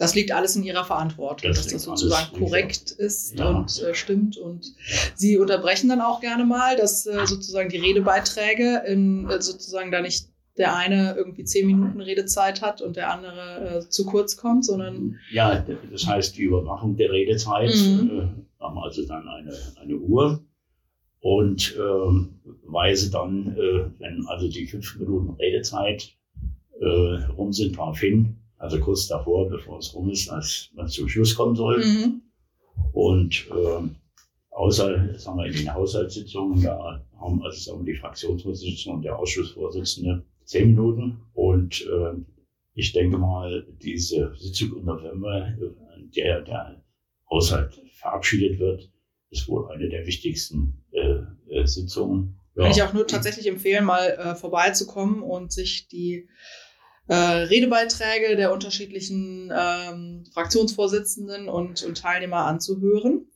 Das 0.02 0.16
liegt 0.16 0.32
alles 0.32 0.56
in 0.56 0.64
Ihrer 0.64 0.84
Verantwortung, 0.84 1.52
das 1.52 1.58
dass 1.58 1.74
das 1.74 1.84
sozusagen 1.84 2.36
korrekt 2.36 2.90
ist 2.90 3.38
ja. 3.38 3.48
und 3.48 3.84
äh, 3.84 3.94
stimmt. 3.94 4.36
Und 4.36 4.74
Sie 5.14 5.38
unterbrechen 5.38 5.90
dann 5.90 6.02
auch 6.02 6.22
gerne 6.22 6.44
mal, 6.44 6.76
dass 6.76 7.06
äh, 7.06 7.28
sozusagen 7.28 7.70
die 7.70 7.78
Redebeiträge 7.78 8.82
in, 8.88 9.30
äh, 9.30 9.40
sozusagen 9.40 9.92
da 9.92 10.02
nicht 10.02 10.28
der 10.58 10.76
eine 10.76 11.14
irgendwie 11.16 11.44
zehn 11.44 11.68
Minuten 11.68 12.02
Redezeit 12.02 12.64
hat 12.64 12.82
und 12.82 12.96
der 12.96 13.14
andere 13.14 13.78
äh, 13.78 13.90
zu 13.90 14.08
kurz 14.08 14.38
kommt, 14.38 14.66
sondern. 14.66 15.20
Ja, 15.32 15.64
das 15.92 16.08
heißt, 16.08 16.36
die 16.36 16.46
Überwachung 16.46 16.98
der 16.98 17.12
Redezeit 17.12 17.70
mhm. 17.76 18.10
äh, 18.10 18.64
haben 18.64 18.80
also 18.80 19.06
dann 19.06 19.28
eine, 19.28 19.54
eine 19.80 19.98
Uhr 19.98 20.44
und 21.20 21.76
ähm, 21.78 22.40
weise 22.66 23.12
dann, 23.12 23.56
äh, 23.56 24.00
wenn 24.00 24.26
also 24.26 24.48
die 24.48 24.66
fünf 24.66 24.98
Minuten 24.98 25.36
Redezeit 25.36 26.18
rum 27.38 27.54
sind, 27.54 27.78
darauf 27.78 28.00
hin, 28.00 28.41
also 28.62 28.80
kurz 28.80 29.08
davor, 29.08 29.50
bevor 29.50 29.80
es 29.80 29.94
rum 29.96 30.12
ist, 30.12 30.30
als 30.30 30.70
man 30.76 30.88
zum 30.88 31.10
Schluss 31.10 31.36
kommen 31.36 31.56
soll. 31.56 31.84
Mhm. 31.84 32.22
Und 32.94 33.48
äh, 33.50 33.90
außer, 34.52 35.18
sagen 35.18 35.38
wir, 35.40 35.48
in 35.48 35.54
den 35.54 35.74
Haushaltssitzungen, 35.74 36.62
da 36.62 37.04
haben 37.20 37.42
also 37.44 37.58
sagen 37.58 37.86
wir, 37.86 37.94
die 37.94 38.00
Fraktionsvorsitzenden 38.00 38.98
und 38.98 39.02
der 39.02 39.18
Ausschussvorsitzende 39.18 40.24
zehn 40.46 40.70
Minuten. 40.70 41.22
Und 41.34 41.82
äh, 41.82 42.14
ich 42.76 42.94
denke 42.94 43.18
mal, 43.18 43.66
diese 43.82 44.32
Sitzung 44.38 44.78
im 44.78 44.86
November, 44.86 45.48
in 45.98 46.12
der 46.12 46.42
der 46.42 46.84
Haushalt 47.32 47.82
verabschiedet 47.94 48.60
wird, 48.60 48.92
ist 49.32 49.48
wohl 49.48 49.72
eine 49.72 49.90
der 49.90 50.06
wichtigsten 50.06 50.84
äh, 50.92 51.22
äh, 51.50 51.66
Sitzungen. 51.66 52.36
Ja. 52.56 52.64
Kann 52.64 52.72
ich 52.72 52.84
auch 52.84 52.94
nur 52.94 53.08
tatsächlich 53.08 53.48
empfehlen, 53.48 53.86
mal 53.86 54.10
äh, 54.10 54.36
vorbeizukommen 54.36 55.24
und 55.24 55.52
sich 55.52 55.88
die 55.88 56.28
äh, 57.08 57.16
Redebeiträge 57.16 58.36
der 58.36 58.54
unterschiedlichen 58.54 59.52
ähm, 59.56 60.24
Fraktionsvorsitzenden 60.34 61.50
und, 61.50 61.84
und 61.84 61.98
Teilnehmer 61.98 62.46
anzuhören. 62.46 63.28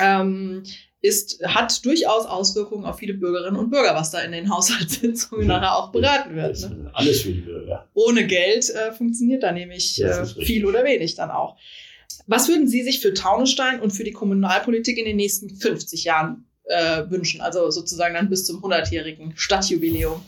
Ähm, 0.00 0.64
ist, 1.04 1.44
hat 1.44 1.84
durchaus 1.84 2.24
Auswirkungen 2.24 2.86
auf 2.86 2.98
viele 2.98 3.12
Bürgerinnen 3.12 3.58
und 3.58 3.70
Bürger, 3.70 3.94
was 3.94 4.10
da 4.10 4.20
in 4.20 4.32
den 4.32 4.48
Haushaltssitzungen 4.54 5.46
nachher 5.46 5.76
auch 5.76 5.92
beraten 5.92 6.34
wird. 6.34 6.58
Ne? 6.60 6.90
Alles 6.94 7.20
für 7.20 7.32
die 7.32 7.42
Bürger. 7.42 7.88
Ohne 7.92 8.26
Geld 8.26 8.70
äh, 8.70 8.90
funktioniert 8.92 9.42
da 9.42 9.52
nämlich 9.52 10.02
äh, 10.02 10.24
viel 10.24 10.64
oder 10.64 10.82
wenig 10.82 11.14
dann 11.14 11.30
auch. 11.30 11.58
Was 12.26 12.48
würden 12.48 12.66
Sie 12.66 12.82
sich 12.82 13.00
für 13.00 13.12
Taunusstein 13.12 13.80
und 13.80 13.90
für 13.90 14.04
die 14.04 14.12
Kommunalpolitik 14.12 14.96
in 14.96 15.04
den 15.04 15.16
nächsten 15.16 15.54
50 15.54 16.04
Jahren 16.04 16.46
äh, 16.64 17.02
wünschen? 17.10 17.42
Also 17.42 17.70
sozusagen 17.70 18.14
dann 18.14 18.30
bis 18.30 18.46
zum 18.46 18.64
100-jährigen 18.64 19.34
Stadtjubiläum. 19.36 20.22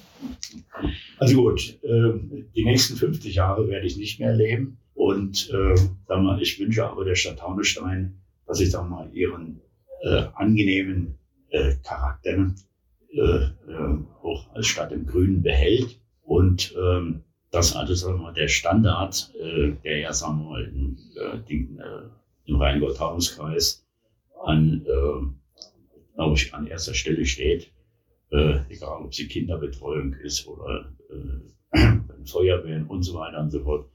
Also 1.18 1.36
gut, 1.36 1.78
äh, 1.82 2.12
die 2.54 2.64
nächsten 2.64 2.96
50 2.96 3.34
Jahre 3.34 3.68
werde 3.68 3.86
ich 3.86 3.96
nicht 3.96 4.20
mehr 4.20 4.34
leben. 4.34 4.78
Und 4.94 5.50
äh, 5.50 5.76
sag 6.06 6.22
mal, 6.22 6.40
ich 6.40 6.58
wünsche 6.58 6.86
aber 6.86 7.04
der 7.04 7.14
Stadt 7.14 7.38
Taunusstein, 7.38 8.18
dass 8.46 8.60
ich 8.60 8.70
sag 8.70 8.88
mal 8.88 9.10
ihren 9.12 9.60
äh, 10.02 10.24
angenehmen 10.34 11.18
äh, 11.50 11.74
Charakter 11.84 12.52
äh, 13.12 13.20
äh, 13.20 13.98
auch 14.22 14.54
als 14.54 14.66
Stadt 14.66 14.92
im 14.92 15.06
Grünen 15.06 15.42
behält 15.42 15.98
und 16.22 16.74
ähm, 16.76 17.22
dass 17.50 17.74
also 17.74 18.08
wir 18.08 18.16
mal, 18.16 18.34
der 18.34 18.48
Standard, 18.48 19.32
äh, 19.40 19.72
der 19.84 19.98
ja 19.98 20.12
sagen 20.12 20.40
wir 20.40 20.50
mal 20.50 20.64
in, 20.64 20.98
äh, 21.16 21.38
den, 21.48 21.78
äh, 21.78 22.08
im 22.46 22.56
Rheingau-Taunus-Kreis 22.56 23.86
an, 24.44 24.84
äh, 24.84 26.14
glaube 26.14 26.34
ich, 26.34 26.52
an 26.52 26.66
erster 26.66 26.94
Stelle 26.94 27.24
steht, 27.24 27.70
äh, 28.30 28.58
egal 28.68 29.04
ob 29.04 29.14
sie 29.14 29.28
Kinderbetreuung 29.28 30.14
ist 30.14 30.46
oder 30.46 30.92
Feuerwehren 32.24 32.86
und 32.86 33.02
so 33.02 33.14
weiter 33.14 33.40
und 33.40 33.50
so 33.50 33.62
fort, 33.62 33.86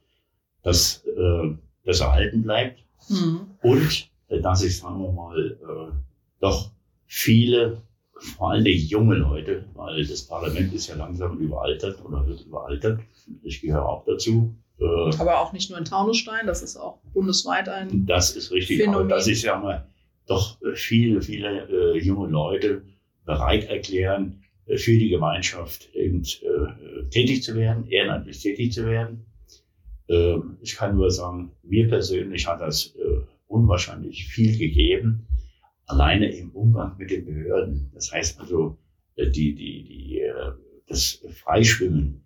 dass 0.63 1.03
äh, 1.05 1.55
das 1.85 1.99
erhalten 1.99 2.43
bleibt 2.43 2.79
mhm. 3.09 3.41
und 3.61 4.09
äh, 4.29 4.39
dass 4.39 4.63
ich, 4.63 4.77
sagen 4.77 5.01
wir 5.01 5.11
mal, 5.11 5.51
äh, 5.51 5.93
doch 6.39 6.71
viele, 7.05 7.81
vor 8.13 8.51
allem 8.51 8.65
junge 8.65 9.15
Leute, 9.15 9.65
weil 9.73 10.05
das 10.05 10.23
Parlament 10.23 10.73
ist 10.73 10.87
ja 10.87 10.95
langsam 10.95 11.37
überaltert 11.39 12.03
oder 12.05 12.25
wird 12.27 12.41
überaltert, 12.41 12.99
ich 13.43 13.61
gehöre 13.61 13.87
auch 13.87 14.05
dazu. 14.05 14.55
Äh, 14.79 15.15
aber 15.17 15.41
auch 15.41 15.53
nicht 15.53 15.69
nur 15.69 15.79
in 15.79 15.85
Taunusstein, 15.85 16.47
das 16.47 16.61
ist 16.61 16.77
auch 16.77 16.99
bundesweit 17.13 17.67
ein. 17.69 18.05
Das 18.05 18.35
ist 18.35 18.51
richtig, 18.51 18.77
Phänomen. 18.77 18.99
aber 18.99 19.09
das 19.09 19.27
ist 19.27 19.43
ja 19.43 19.57
mal 19.57 19.87
doch 20.27 20.57
viele, 20.75 21.21
viele 21.21 21.67
äh, 21.67 21.97
junge 21.99 22.29
Leute 22.29 22.83
bereit 23.25 23.65
erklären, 23.65 24.40
äh, 24.40 24.40
für 24.77 24.97
die 24.97 25.09
Gemeinschaft 25.09 25.93
eben 25.93 26.23
äh, 26.23 27.09
tätig 27.09 27.43
zu 27.43 27.55
werden, 27.55 27.85
ehrenamtlich 27.87 28.41
tätig 28.41 28.73
zu 28.73 28.85
werden. 28.85 29.25
Ähm, 30.07 30.57
ich 30.61 30.75
kann 30.75 30.95
nur 30.95 31.09
sagen, 31.11 31.51
mir 31.63 31.87
persönlich 31.87 32.47
hat 32.47 32.61
das 32.61 32.95
äh, 32.95 33.21
unwahrscheinlich 33.47 34.27
viel 34.27 34.57
gegeben, 34.57 35.27
alleine 35.85 36.31
im 36.31 36.51
Umgang 36.51 36.97
mit 36.97 37.11
den 37.11 37.25
Behörden. 37.25 37.91
Das 37.93 38.11
heißt 38.11 38.39
also, 38.39 38.77
äh, 39.15 39.29
die, 39.29 39.55
die, 39.55 39.83
die, 39.83 40.19
äh, 40.19 40.51
das 40.87 41.23
Freischwimmen, 41.29 42.23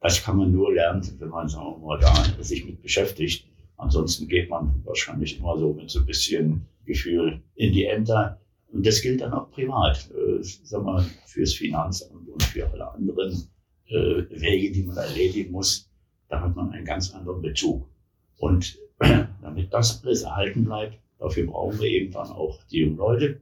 das 0.00 0.22
kann 0.22 0.38
man 0.38 0.50
nur 0.50 0.72
lernen, 0.72 1.06
wenn 1.18 1.28
man 1.28 1.48
sagen 1.48 1.66
wir 1.66 1.86
mal, 1.86 1.98
da 1.98 2.42
sich 2.42 2.64
mit 2.64 2.80
beschäftigt. 2.80 3.46
Ansonsten 3.76 4.28
geht 4.28 4.48
man 4.48 4.82
wahrscheinlich 4.84 5.38
immer 5.38 5.58
so 5.58 5.74
mit 5.74 5.90
so 5.90 6.00
ein 6.00 6.06
bisschen 6.06 6.66
Gefühl 6.86 7.42
in 7.54 7.72
die 7.72 7.84
Ämter. 7.84 8.39
Und 8.72 8.86
das 8.86 9.02
gilt 9.02 9.20
dann 9.20 9.32
auch 9.32 9.50
privat, 9.50 10.10
äh, 10.10 10.42
sag 10.42 10.84
mal, 10.84 11.04
fürs 11.26 11.54
Finanzamt 11.54 12.28
und 12.28 12.42
für 12.42 12.70
alle 12.70 12.90
anderen 12.92 13.48
äh, 13.86 14.24
Wege, 14.30 14.72
die 14.72 14.82
man 14.84 14.96
erledigen 14.96 15.52
muss. 15.52 15.90
Da 16.28 16.40
hat 16.40 16.54
man 16.54 16.70
einen 16.70 16.84
ganz 16.84 17.12
anderen 17.12 17.42
Bezug. 17.42 17.88
Und 18.36 18.78
damit 18.98 19.72
das 19.72 20.04
alles 20.04 20.22
erhalten 20.22 20.64
bleibt, 20.64 20.98
dafür 21.18 21.46
brauchen 21.46 21.80
wir 21.80 21.88
eben 21.88 22.12
dann 22.12 22.28
auch 22.28 22.62
die 22.70 22.80
jungen 22.80 22.96
Leute. 22.96 23.40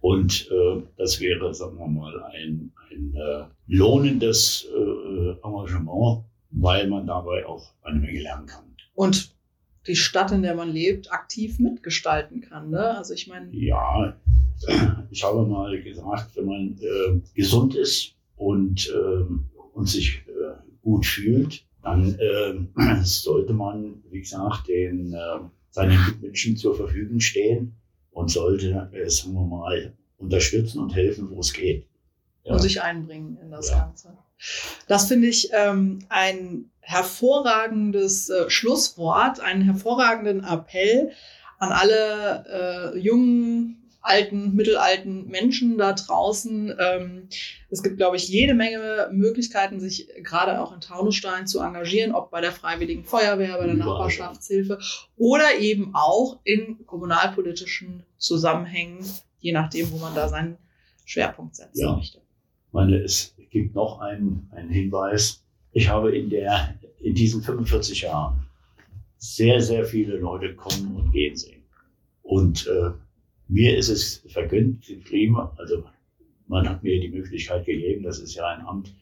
Und 0.00 0.50
äh, 0.50 0.82
das 0.96 1.20
wäre, 1.20 1.54
sagen 1.54 1.78
wir 1.78 1.86
mal, 1.86 2.22
ein, 2.24 2.72
ein 2.90 3.14
äh, 3.14 3.44
lohnendes 3.68 4.66
äh, 4.74 5.30
Engagement, 5.42 6.24
weil 6.50 6.88
man 6.88 7.06
dabei 7.06 7.46
auch 7.46 7.72
eine 7.82 8.00
Menge 8.00 8.20
lernen 8.20 8.46
kann. 8.46 8.64
Und 8.94 9.34
die 9.86 9.96
Stadt, 9.96 10.32
in 10.32 10.42
der 10.42 10.54
man 10.54 10.70
lebt, 10.70 11.12
aktiv 11.12 11.58
mitgestalten 11.58 12.40
kann. 12.40 12.70
Ne? 12.70 12.96
Also 12.96 13.14
ich 13.14 13.28
meine. 13.28 13.50
Ja, 13.52 14.16
ich 15.10 15.24
habe 15.24 15.46
mal 15.46 15.82
gesagt, 15.82 16.36
wenn 16.36 16.46
man 16.46 16.78
äh, 16.80 17.20
gesund 17.34 17.74
ist 17.74 18.14
und, 18.36 18.88
äh, 18.88 19.24
und 19.74 19.88
sich 19.88 20.22
äh, 20.26 20.54
gut 20.82 21.06
fühlt, 21.06 21.64
dann 21.82 22.18
äh, 22.18 22.54
sollte 23.02 23.52
man, 23.52 24.02
wie 24.10 24.20
gesagt, 24.20 24.68
den, 24.68 25.12
äh, 25.12 25.38
seinen 25.70 26.04
Mitmenschen 26.06 26.56
zur 26.56 26.76
Verfügung 26.76 27.20
stehen 27.20 27.74
und 28.10 28.30
sollte, 28.30 28.90
sagen 29.06 29.34
wir 29.34 29.44
mal, 29.44 29.92
unterstützen 30.18 30.78
und 30.80 30.94
helfen, 30.94 31.30
wo 31.30 31.40
es 31.40 31.52
geht. 31.52 31.86
Ja. 32.44 32.52
Und 32.52 32.60
sich 32.60 32.80
einbringen 32.82 33.38
in 33.42 33.50
das 33.50 33.70
ja. 33.70 33.80
Ganze. 33.80 34.16
Das 34.88 35.08
finde 35.08 35.28
ich 35.28 35.50
ähm, 35.52 36.00
ein 36.08 36.70
hervorragendes 36.80 38.28
äh, 38.28 38.50
Schlusswort, 38.50 39.40
einen 39.40 39.62
hervorragenden 39.62 40.44
Appell 40.44 41.12
an 41.58 41.72
alle 41.72 42.92
äh, 42.94 42.98
jungen 42.98 43.83
alten, 44.04 44.54
mittelalten 44.54 45.26
Menschen 45.28 45.78
da 45.78 45.94
draußen. 45.94 46.74
Ähm, 46.78 47.28
es 47.70 47.82
gibt, 47.82 47.96
glaube 47.96 48.16
ich, 48.16 48.28
jede 48.28 48.54
Menge 48.54 49.08
Möglichkeiten, 49.10 49.80
sich 49.80 50.08
gerade 50.22 50.60
auch 50.60 50.72
in 50.72 50.80
Taunusstein 50.80 51.46
zu 51.46 51.60
engagieren, 51.60 52.12
ob 52.12 52.30
bei 52.30 52.40
der 52.40 52.52
Freiwilligen 52.52 53.04
Feuerwehr, 53.04 53.56
bei 53.58 53.66
der 53.66 53.74
Nachbarschaftshilfe 53.74 54.78
oder 55.16 55.58
eben 55.58 55.94
auch 55.94 56.38
in 56.44 56.86
kommunalpolitischen 56.86 58.04
Zusammenhängen, 58.18 59.04
je 59.40 59.52
nachdem, 59.52 59.90
wo 59.90 59.96
man 59.96 60.14
da 60.14 60.28
seinen 60.28 60.58
Schwerpunkt 61.06 61.56
setzen 61.56 61.80
ja. 61.80 61.96
möchte. 61.96 62.18
Ich 62.18 62.72
meine, 62.72 62.98
es 62.98 63.34
gibt 63.50 63.74
noch 63.74 64.00
einen, 64.00 64.50
einen 64.54 64.70
Hinweis. 64.70 65.42
Ich 65.72 65.88
habe 65.88 66.16
in, 66.16 66.28
der, 66.28 66.74
in 67.00 67.14
diesen 67.14 67.42
45 67.42 68.02
Jahren 68.02 68.46
sehr, 69.16 69.62
sehr 69.62 69.86
viele 69.86 70.18
Leute 70.18 70.54
kommen 70.54 70.94
und 70.96 71.10
gehen 71.10 71.36
sehen. 71.36 71.62
Und 72.22 72.66
äh, 72.66 72.90
mir 73.48 73.76
ist 73.76 73.88
es 73.88 74.24
vergönnt 74.28 74.86
geblieben, 74.86 75.36
also 75.56 75.84
man 76.46 76.68
hat 76.68 76.82
mir 76.82 77.00
die 77.00 77.08
Möglichkeit 77.08 77.66
gegeben, 77.66 78.04
das 78.04 78.18
ist 78.18 78.34
ja 78.34 78.46
ein 78.48 78.66
Amt, 78.66 78.94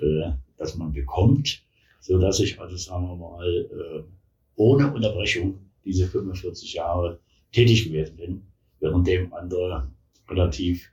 äh, 0.00 0.32
das 0.56 0.76
man 0.76 0.92
bekommt, 0.92 1.62
so 2.00 2.18
dass 2.18 2.40
ich 2.40 2.60
also 2.60 2.76
sagen 2.76 3.06
wir 3.06 3.16
mal 3.16 3.68
äh, 3.70 4.02
ohne 4.56 4.92
Unterbrechung 4.92 5.58
diese 5.84 6.06
45 6.06 6.74
Jahre 6.74 7.20
tätig 7.52 7.84
gewesen 7.84 8.16
bin, 8.16 8.42
währenddem 8.80 9.32
andere 9.32 9.90
relativ 10.28 10.90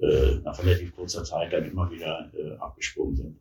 äh, 0.00 0.36
nach 0.44 0.58
relativ 0.62 0.94
kurzer 0.94 1.24
Zeit 1.24 1.52
dann 1.52 1.64
immer 1.64 1.90
wieder 1.90 2.30
äh, 2.36 2.52
abgesprungen 2.58 3.16
sind. 3.16 3.36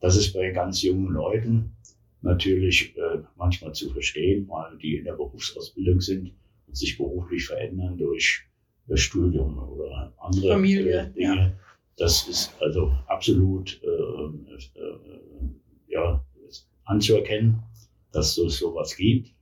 Das 0.00 0.16
ist 0.16 0.34
bei 0.34 0.50
ganz 0.50 0.82
jungen 0.82 1.12
Leuten 1.12 1.72
natürlich 2.20 2.96
äh, 2.96 3.20
manchmal 3.36 3.72
zu 3.72 3.90
verstehen, 3.90 4.46
weil 4.48 4.76
die 4.78 4.96
in 4.96 5.04
der 5.04 5.14
Berufsausbildung 5.14 6.00
sind 6.00 6.32
sich 6.74 6.96
beruflich 6.96 7.46
verändern 7.46 7.96
durch 7.96 8.44
das 8.86 9.00
Studium 9.00 9.58
oder 9.58 10.12
andere 10.18 10.48
Familie, 10.48 11.00
äh, 11.00 11.10
Dinge. 11.10 11.36
Ja. 11.36 11.52
Das 11.96 12.28
ist 12.28 12.52
also 12.60 12.92
absolut 13.06 13.80
äh, 13.82 14.78
äh, 14.80 14.98
ja, 15.88 16.24
anzuerkennen, 16.84 17.62
dass 18.12 18.36
es 18.36 18.58
sowas 18.58 18.96
gibt. 18.96 19.32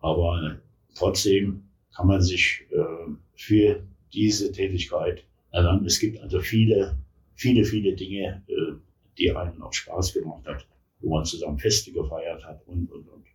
Aber 0.00 0.58
trotzdem 0.94 1.64
kann 1.94 2.06
man 2.06 2.22
sich 2.22 2.66
äh, 2.70 3.12
für 3.34 3.82
diese 4.12 4.52
Tätigkeit 4.52 5.24
erlangen. 5.50 5.84
Es 5.84 5.98
gibt 5.98 6.20
also 6.20 6.40
viele, 6.40 6.96
viele, 7.34 7.64
viele 7.64 7.94
Dinge, 7.94 8.42
äh, 8.46 8.72
die 9.18 9.30
einem 9.30 9.62
auch 9.62 9.72
Spaß 9.72 10.14
gemacht 10.14 10.46
hat, 10.46 10.66
wo 11.00 11.14
man 11.14 11.24
zusammen 11.24 11.58
Feste 11.58 11.92
gefeiert 11.92 12.44
hat 12.44 12.66
und, 12.66 12.90
und, 12.90 13.08
und. 13.08 13.26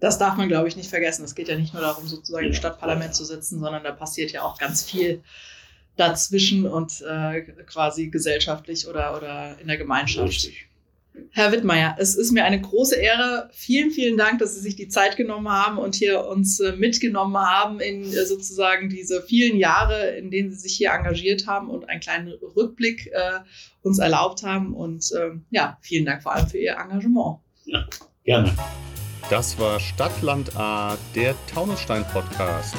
Das 0.00 0.18
darf 0.18 0.36
man, 0.36 0.48
glaube 0.48 0.68
ich, 0.68 0.76
nicht 0.76 0.90
vergessen. 0.90 1.24
Es 1.24 1.34
geht 1.34 1.48
ja 1.48 1.56
nicht 1.56 1.72
nur 1.72 1.82
darum, 1.82 2.06
sozusagen 2.06 2.46
im 2.46 2.54
Stadtparlament 2.54 3.14
zu 3.14 3.24
sitzen, 3.24 3.60
sondern 3.60 3.84
da 3.84 3.92
passiert 3.92 4.32
ja 4.32 4.42
auch 4.42 4.58
ganz 4.58 4.82
viel 4.82 5.22
dazwischen 5.96 6.66
und 6.66 7.02
äh, 7.02 7.42
quasi 7.66 8.08
gesellschaftlich 8.08 8.88
oder, 8.88 9.16
oder 9.16 9.58
in 9.60 9.68
der 9.68 9.76
Gemeinschaft. 9.76 10.28
Richtig. 10.28 10.68
Herr 11.30 11.52
Wittmeier, 11.52 11.96
es 11.98 12.14
ist 12.14 12.32
mir 12.32 12.44
eine 12.44 12.60
große 12.60 12.96
Ehre. 12.96 13.50
Vielen, 13.52 13.90
vielen 13.90 14.16
Dank, 14.16 14.38
dass 14.38 14.54
Sie 14.54 14.60
sich 14.60 14.76
die 14.76 14.88
Zeit 14.88 15.16
genommen 15.16 15.48
haben 15.48 15.78
und 15.78 15.94
hier 15.94 16.26
uns 16.26 16.58
äh, 16.60 16.72
mitgenommen 16.72 17.36
haben 17.36 17.80
in 17.80 18.04
äh, 18.04 18.24
sozusagen 18.24 18.88
diese 18.88 19.22
vielen 19.22 19.58
Jahre, 19.58 20.16
in 20.16 20.30
denen 20.30 20.50
Sie 20.50 20.56
sich 20.56 20.76
hier 20.76 20.90
engagiert 20.90 21.46
haben 21.46 21.68
und 21.68 21.88
einen 21.88 22.00
kleinen 22.00 22.28
Rückblick 22.28 23.08
äh, 23.12 23.40
uns 23.82 23.98
erlaubt 23.98 24.42
haben. 24.42 24.74
Und 24.74 25.10
ähm, 25.18 25.44
ja, 25.50 25.78
vielen 25.82 26.06
Dank 26.06 26.22
vor 26.22 26.34
allem 26.34 26.46
für 26.46 26.58
Ihr 26.58 26.72
Engagement. 26.72 27.38
Ja, 27.66 27.86
gerne. 28.24 28.54
Das 29.30 29.58
war 29.58 29.80
Stadtland 29.80 30.56
A, 30.56 30.96
der 31.14 31.34
Taunusstein 31.52 32.04
Podcast. 32.12 32.74